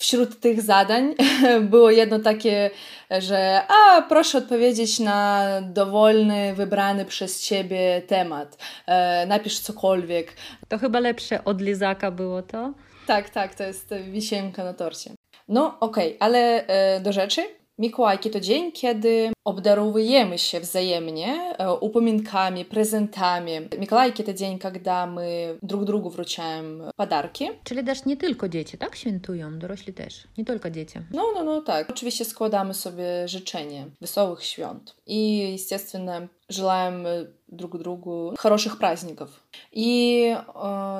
wśród 0.00 0.40
tych 0.40 0.62
zadań 0.62 1.14
było 1.72 1.90
jedno 1.90 2.18
takie, 2.18 2.70
że 3.18 3.62
a 3.68 4.02
proszę 4.02 4.38
odpowiedzieć 4.38 4.98
na 4.98 5.46
dowolny, 5.62 6.54
wybrany 6.54 7.04
przez 7.04 7.42
ciebie 7.42 8.02
temat. 8.06 8.58
E, 8.86 9.26
napisz 9.26 9.60
cokolwiek. 9.60 10.36
To 10.68 10.78
chyba 10.78 11.00
lepsze 11.00 11.44
od 11.44 11.60
lizaka 11.60 12.10
było 12.10 12.42
to? 12.42 12.72
Tak, 13.06 13.30
tak, 13.30 13.54
to 13.54 13.64
jest 13.64 13.94
wisienka 14.10 14.64
na 14.64 14.74
torcie. 14.74 15.10
No 15.48 15.76
okej, 15.80 16.06
okay, 16.08 16.16
ale 16.20 16.66
e, 16.66 17.00
do 17.00 17.12
rzeczy. 17.12 17.59
Mikołajki 17.79 18.29
to 18.29 18.39
dzień, 18.39 18.71
kiedy 18.71 19.31
obdarowujemy 19.45 20.37
się 20.37 20.59
wzajemnie 20.59 21.55
upominkami, 21.81 22.65
prezentami. 22.65 23.51
Mikołajki 23.79 24.23
to 24.23 24.33
dzień, 24.33 24.59
kiedy 24.59 24.89
my 25.07 25.57
drug 25.63 25.83
drugu 25.83 26.09
wrучаем 26.09 26.83
подарки. 26.95 27.45
Czyli 27.63 27.83
też 27.83 28.05
nie 28.05 28.17
tylko 28.17 28.49
dzieci, 28.49 28.77
tak? 28.77 28.95
Świętują, 28.95 29.59
dorośli 29.59 29.93
też, 29.93 30.27
nie 30.37 30.45
tylko 30.45 30.69
dzieci. 30.69 30.99
No, 31.11 31.23
no, 31.35 31.43
no 31.43 31.61
tak. 31.61 31.89
Oczywiście 31.89 32.25
składamy 32.25 32.73
sobie 32.73 33.27
życzenie 33.27 33.85
wesołych 34.01 34.43
świąt. 34.43 34.95
I, 35.05 35.51
естественно, 35.55 36.27
желаем 36.49 37.07
друг 37.47 37.77
другу 37.77 38.33
хороших 38.39 38.77
праздников. 38.77 39.29
I 39.71 40.21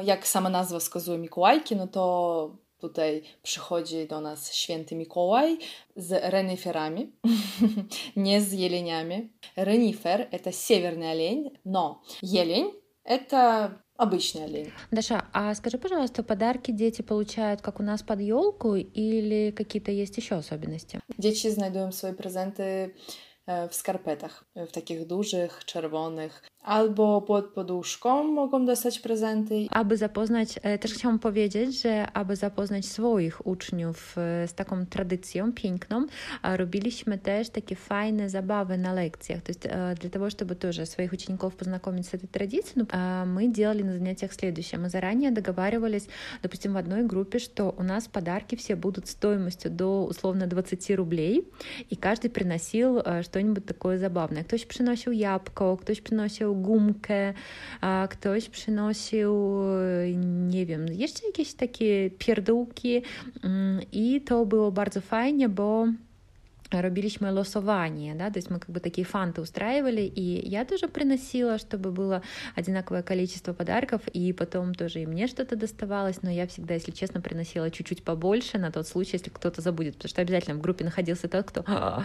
jak 0.03 0.27
sama 0.27 0.49
nazwa 0.49 0.79
wskazuje 0.79 1.17
Mikołajki, 1.17 1.75
no 1.75 1.87
to 1.87 2.65
Tutaj 2.80 3.22
przychodzi 3.42 4.06
do 4.06 4.20
nas 4.20 4.54
święty 4.54 4.94
Mikołaj 4.94 5.58
z 5.96 6.32
reniferami, 6.32 7.12
nie 8.16 8.40
z 8.40 8.52
jeleniami. 8.52 9.32
Renifer– 9.56 10.28
это 10.32 10.52
северный 10.52 11.10
олень, 11.10 11.50
но 11.64 12.02
елень– 12.22 12.72
это 13.04 13.70
обычный 13.98 14.44
олень. 14.44 14.72
Даша, 14.90 15.26
а 15.32 15.54
скажи, 15.54 15.78
пожалуйста, 15.78 16.22
подарки 16.22 16.70
дети 16.70 17.02
получают, 17.02 17.60
как 17.60 17.80
у 17.80 17.82
нас 17.82 18.02
под 18.02 18.20
елку, 18.20 18.76
или 18.76 19.50
какие-то 19.50 19.92
есть 19.92 20.16
еще 20.16 20.36
особенности? 20.36 21.00
Дети 21.18 21.50
знайдуją 21.50 21.92
swoje 21.92 22.14
prezenty 22.14 22.94
w 23.70 23.74
skarpetach, 23.74 24.44
w 24.56 24.72
takich 24.72 25.06
dużych, 25.06 25.64
czerwonych. 25.64 26.42
Albo 26.63 27.21
pod 27.21 27.45
poduszką 27.45 28.23
mogą 28.23 28.65
dostać 28.65 28.99
prezenty. 28.99 29.67
Aby 29.69 29.97
zapoznać, 29.97 30.59
też 30.79 30.93
chciałam 30.93 31.19
powiedzieć, 31.19 31.81
że 31.81 32.11
aby 32.11 32.35
zapoznać 32.35 32.85
swoich 32.85 33.47
uczniów 33.47 34.15
z 34.47 34.53
taką 34.53 34.85
tradycją 34.85 35.53
piękną, 35.53 36.05
robiliśmy 36.43 37.17
też 37.17 37.49
takie 37.49 37.75
fajne 37.75 38.29
zabawy 38.29 38.77
на 38.77 38.93
лекциях. 38.93 39.41
То 39.41 39.51
есть 39.51 39.67
для 40.01 40.09
того, 40.09 40.29
чтобы 40.29 40.55
тоже 40.55 40.85
своих 40.85 41.13
учеников 41.13 41.55
познакомить 41.55 42.07
с 42.07 42.13
этой 42.13 42.27
традицией, 42.27 42.87
мы 43.25 43.47
делали 43.47 43.83
на 43.83 43.93
занятиях 43.93 44.33
следующее. 44.33 44.79
Мы 44.81 44.89
заранее 44.89 45.31
договаривались, 45.31 46.07
допустим, 46.41 46.73
в 46.73 46.77
одной 46.77 47.03
группе, 47.03 47.39
что 47.39 47.75
у 47.77 47.83
нас 47.83 48.07
подарки 48.07 48.55
все 48.55 48.75
будут 48.75 49.07
стоимостью 49.07 49.71
до 49.71 50.05
условно 50.05 50.47
20 50.47 50.95
рублей, 50.95 51.47
и 51.89 51.95
каждый 51.95 52.29
приносил 52.29 53.01
что-нибудь 53.21 53.65
такое 53.65 53.99
забавное. 53.99 54.43
Ktoś 54.43 54.65
przynosił 54.65 55.11
jabłko, 55.11 55.77
ktoś 55.77 56.01
przynosił 56.01 56.48
gumkę, 56.54 57.34
ktoś 58.10 58.48
przynosił, 58.48 59.52
nie 60.48 60.66
wiem, 60.66 60.86
jeszcze 60.92 61.26
jakieś 61.26 61.54
takie 61.54 62.10
pierdółki 62.10 63.02
i 63.92 64.20
to 64.20 64.46
było 64.46 64.72
bardzo 64.72 65.00
fajnie, 65.00 65.48
bo 65.48 65.86
роbiliśmy 66.70 67.32
лосование, 67.32 68.14
да, 68.14 68.30
то 68.30 68.38
есть 68.38 68.50
мы 68.50 68.58
как 68.58 68.70
бы 68.70 68.80
такие 68.80 69.04
фанты 69.04 69.40
устраивали, 69.40 70.02
и 70.02 70.48
я 70.48 70.64
тоже 70.64 70.88
приносила, 70.88 71.58
чтобы 71.58 71.90
было 71.90 72.22
одинаковое 72.54 73.02
количество 73.02 73.52
подарков, 73.52 74.02
и 74.12 74.32
потом 74.32 74.74
тоже 74.74 75.00
и 75.00 75.06
мне 75.06 75.26
что-то 75.26 75.56
доставалось, 75.56 76.22
но 76.22 76.30
я 76.30 76.46
всегда, 76.46 76.74
если 76.74 76.92
честно, 76.92 77.20
приносила 77.20 77.70
чуть-чуть 77.70 78.04
побольше 78.04 78.58
на 78.58 78.70
тот 78.70 78.86
случай, 78.86 79.12
если 79.14 79.30
кто-то 79.30 79.60
забудет, 79.60 79.94
потому 79.94 80.08
что 80.10 80.22
обязательно 80.22 80.56
в 80.56 80.60
группе 80.60 80.84
находился 80.84 81.28
тот, 81.28 81.46
кто 81.46 81.64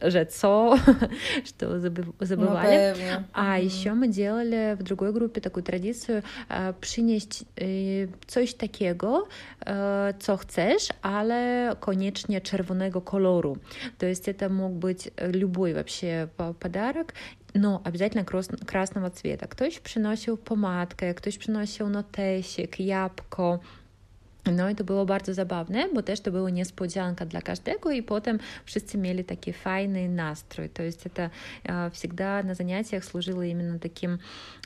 жецо, 0.00 0.78
что 1.44 1.78
забывали. 1.78 2.94
Ну, 2.98 3.24
а 3.32 3.58
mm-hmm. 3.58 3.64
еще 3.64 3.92
мы 3.92 4.08
делали 4.08 4.76
в 4.78 4.82
другой 4.82 5.12
группе 5.12 5.40
такую 5.40 5.64
tradicję 5.64 6.22
przynieść 6.80 7.44
coś 8.26 8.54
takiego, 8.54 9.28
co 10.20 10.36
chcesz, 10.36 10.88
ale 11.02 11.76
koniecznie 11.80 12.40
czerwonego 12.40 13.00
koloru. 13.00 13.56
То 13.98 14.06
есть 14.06 14.28
это 14.28 14.48
мог 14.48 14.72
быть 14.72 15.12
любой 15.18 15.74
вообще 15.74 16.28
подарок, 16.60 17.14
но 17.54 17.82
обязательно 17.84 18.24
красного 18.24 19.10
цвета. 19.10 19.46
Ktoś 19.46 19.80
przynosił 19.80 20.36
pomadkę, 20.36 21.14
ktoś 21.14 21.38
przynosił 21.38 21.88
notesik, 21.88 22.80
jabłko, 22.80 23.60
No 24.52 24.70
i 24.70 24.74
to 24.74 24.84
było 24.84 25.06
bardzo 25.06 25.34
zabawne, 25.34 25.88
bo 25.94 26.02
też 26.02 26.20
to 26.20 26.30
była 26.30 26.50
niespodzianka 26.50 27.26
dla 27.26 27.40
każdego, 27.42 27.90
и 27.90 28.02
потом 28.02 28.38
wszyscy 28.64 28.98
mieli 28.98 29.24
taki 29.24 29.52
fajny 29.52 30.08
настрой. 30.08 30.68
То 30.68 30.82
есть 30.82 31.06
это 31.06 31.30
всегда 31.92 32.42
на 32.42 32.54
занятиях 32.54 33.04
служило 33.04 33.42
именно 33.42 33.78
таким, 33.78 34.18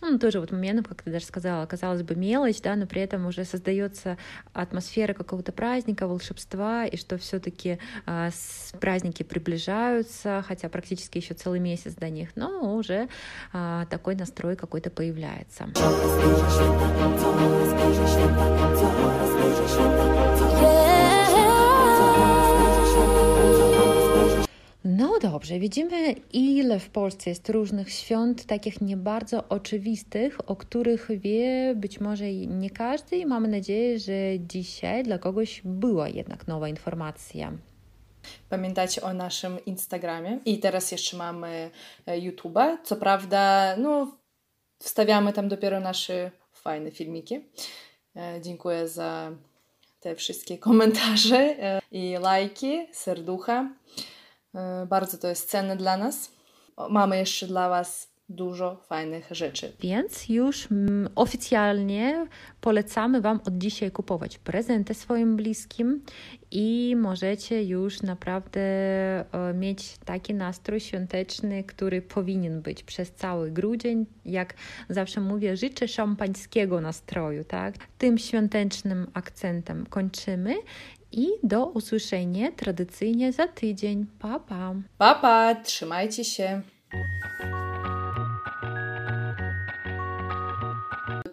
ну, 0.03 0.19
тоже 0.19 0.41
вот 0.41 0.53
моментом, 0.53 0.85
как 0.85 1.03
ты 1.03 1.11
даже 1.11 1.27
сказала, 1.27 1.67
казалось 1.67 2.03
бы, 2.03 2.15
мелочь, 2.15 2.61
да, 2.61 2.77
но 2.77 2.87
при 2.87 3.03
этом 3.03 3.27
уже 3.27 3.45
создается 3.45 4.17
атмосфера 4.53 5.15
какого-то 5.15 5.53
праздника, 5.53 6.07
волшебства, 6.07 6.87
и 6.87 6.97
что 6.97 7.17
все-таки 7.19 7.79
праздники 8.81 9.23
приближаются, 9.23 10.45
хотя 10.47 10.69
практически 10.69 11.19
еще 11.19 11.35
целый 11.35 11.61
месяц 11.61 11.95
до 11.95 12.09
них, 12.09 12.31
но 12.37 12.75
уже 12.77 13.09
такой 13.53 14.15
настрой 14.15 14.57
какой-то 14.57 14.91
появляется. 14.91 15.67
No 24.85 25.19
dobrze, 25.23 25.59
widzimy 25.59 26.13
ile 26.33 26.81
w 26.81 26.91
Polsce 26.91 27.31
jest 27.31 27.49
różnych 27.49 27.93
świąt, 27.93 28.45
takich 28.45 28.81
nie 28.81 28.97
bardzo 28.97 29.49
oczywistych, 29.49 30.51
o 30.51 30.57
których 30.57 31.09
wie 31.21 31.75
być 31.77 32.01
może 32.01 32.33
nie 32.33 32.71
każdy 32.71 33.17
i 33.17 33.27
mamy 33.27 33.49
nadzieję, 33.49 33.99
że 33.99 34.13
dzisiaj 34.39 35.03
dla 35.03 35.19
kogoś 35.19 35.63
była 35.65 36.09
jednak 36.09 36.49
nowa 36.49 36.69
informacja. 36.69 37.53
Pamiętajcie 38.49 39.03
o 39.03 39.15
naszym 39.15 39.65
Instagramie 39.65 40.39
i 40.45 40.59
teraz 40.59 40.93
jeszcze 40.93 41.17
mamy 41.17 41.71
e, 42.07 42.21
YouTube'a. 42.21 42.77
Co 42.85 42.97
prawda, 42.97 43.75
no, 43.77 44.17
wstawiamy 44.79 45.33
tam 45.33 45.49
dopiero 45.49 45.81
nasze 45.81 46.31
fajne 46.53 46.91
filmiki. 46.91 47.41
E, 48.17 48.41
dziękuję 48.41 48.89
za 48.89 49.33
te 50.03 50.15
wszystkie 50.15 50.59
komentarze 50.59 51.39
e, 51.39 51.81
i 51.91 52.17
lajki, 52.21 52.87
serducha. 52.93 53.71
E, 54.55 54.87
bardzo 54.87 55.19
to 55.19 55.29
jest 55.29 55.51
cenne 55.51 55.77
dla 55.77 55.97
nas. 55.97 56.31
Mamy 56.91 57.19
jeszcze 57.19 57.47
dla 57.47 57.69
Was 57.69 58.12
dużo 58.33 58.77
fajnych 58.77 59.29
rzeczy. 59.31 59.73
Więc 59.81 60.29
już 60.29 60.69
mm, 60.73 61.09
oficjalnie 61.15 62.27
polecamy 62.61 63.21
Wam 63.21 63.41
od 63.47 63.59
dzisiaj 63.59 63.91
kupować 63.91 64.39
prezenty 64.39 64.95
swoim 64.95 65.37
bliskim 65.37 66.03
i 66.51 66.97
możecie 66.97 67.65
już 67.65 68.03
naprawdę 68.03 68.61
e, 68.61 69.55
mieć 69.55 69.99
taki 70.05 70.35
nastrój 70.35 70.81
świąteczny, 70.81 71.65
który 71.65 72.03
powinien 72.03 72.63
być 72.63 72.83
przez 72.83 73.13
cały 73.13 73.51
grudzień. 73.51 74.07
Jak 74.25 74.55
zawsze 74.89 75.21
mówię, 75.21 75.57
życzę 75.57 75.89
szampańskiego 75.89 76.81
nastroju, 76.81 77.45
tak? 77.45 77.75
Tym 77.99 78.19
świątecznym 78.19 79.07
akcentem 79.15 79.87
kończymy 79.87 80.55
i 81.13 81.29
do 81.43 81.67
usłyszenia 81.67 82.53
tradycyjnie 82.53 83.33
za 83.33 83.49
tydzień. 83.49 84.07
Pa, 84.19 84.41
pa! 84.41 84.75
Pa, 84.99 85.15
pa! 85.15 85.55
Trzymajcie 85.55 86.25
się! 86.25 86.63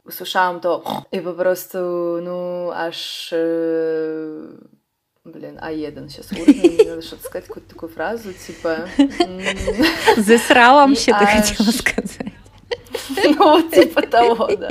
Usłyszałam 0.09 0.59
to 0.59 0.83
i 1.11 1.21
po 1.21 1.33
prostu, 1.33 1.77
no, 2.21 2.69
aż... 2.73 3.31
Yy 3.31 4.79
Блин, 5.25 5.59
А1 5.61 6.09
сейчас 6.09 6.31
уровень, 6.31 6.87
надо 6.89 7.01
что-то 7.01 7.23
сказать, 7.23 7.47
какую-то 7.47 7.69
такую 7.69 7.89
фразу, 7.89 8.33
типа... 8.33 8.77
Засралом 10.17 10.95
się, 10.95 11.11
ты 11.11 11.25
хотела 11.25 11.71
сказать. 11.71 12.33
Ну, 13.37 13.69
типа 13.69 14.01
того, 14.01 14.49
да. 14.55 14.69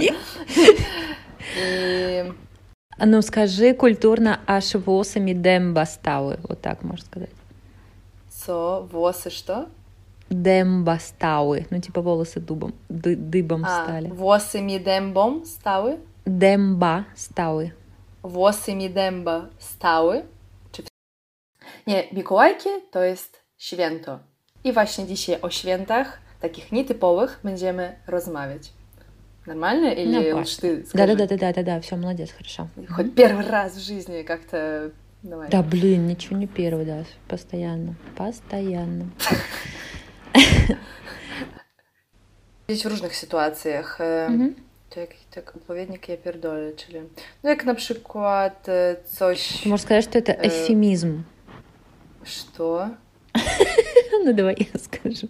Ну 2.99 3.22
скажи 3.22 3.74
культурно, 3.74 4.41
аж 4.47 4.74
восами 4.74 5.32
демба 5.32 5.84
стали, 5.86 6.39
вот 6.49 6.61
так 6.61 6.82
можно 6.82 7.07
сказать. 7.07 7.30
Со, 8.30 8.80
восы 8.80 9.30
что? 9.30 9.68
Демба 10.30 10.98
стали, 11.00 11.66
ну 11.70 11.80
типа 11.80 12.02
волосы 12.02 12.40
дубом, 12.40 12.74
ды, 12.88 13.16
дыбом 13.16 13.64
а, 13.64 13.84
стали. 13.84 14.08
Восами 14.08 14.78
дембом 14.78 15.44
стали? 15.44 15.98
Демба 16.26 17.06
стали. 17.16 17.72
Восами 18.22 18.88
демба 18.88 19.48
стали? 19.58 20.24
Nie, 21.86 22.04
Mikołajki 22.12 22.68
to 22.90 23.02
jest 23.02 23.40
święto. 23.58 24.18
I 24.64 24.72
właśnie 24.72 25.06
dzisiaj 25.06 25.40
o 25.42 25.50
świętach, 25.50 26.18
takich 26.40 26.72
nietypowych, 26.72 27.40
będziemy 27.44 27.96
rozmawiać. 28.06 28.72
Нормально? 29.46 29.86
Или 29.86 30.30
ну, 30.30 30.38
лучше 30.38 30.60
ты 30.60 30.84
скажи? 30.86 31.06
Да-да-да-да-да-да, 31.06 31.80
все, 31.80 31.96
молодец, 31.96 32.30
хорошо. 32.32 32.68
Хоть 32.90 33.14
первый 33.14 33.46
раз 33.46 33.76
в 33.76 33.80
жизни 33.80 34.22
как-то... 34.22 34.90
Давай. 35.22 35.48
Да, 35.48 35.62
блин, 35.62 36.06
ничего 36.06 36.36
не 36.36 36.46
первый, 36.46 36.84
да, 36.84 37.04
постоянно, 37.28 37.94
постоянно. 38.16 39.10
Gdzieś 42.68 42.82
w 42.82 42.86
różnych 42.86 43.16
sytuacjach. 43.16 44.00
Mhm. 44.00 44.54
To 44.90 45.00
jakiś 45.00 45.20
tak 45.34 45.56
odpowiednik 45.56 46.08
ja 46.08 46.16
pierdolę, 46.16 46.72
czyli 46.72 47.00
no 47.42 47.50
jak 47.50 47.64
na 47.64 47.74
przykład 47.74 48.66
coś... 49.04 49.66
Można 49.66 49.86
сказать, 49.86 50.04
что 50.04 50.18
это 50.18 50.32
эвфемизм. 50.32 51.24
Что? 52.24 52.88
ну 54.24 54.32
давай 54.32 54.56
я 54.74 54.80
скажу. 54.80 55.28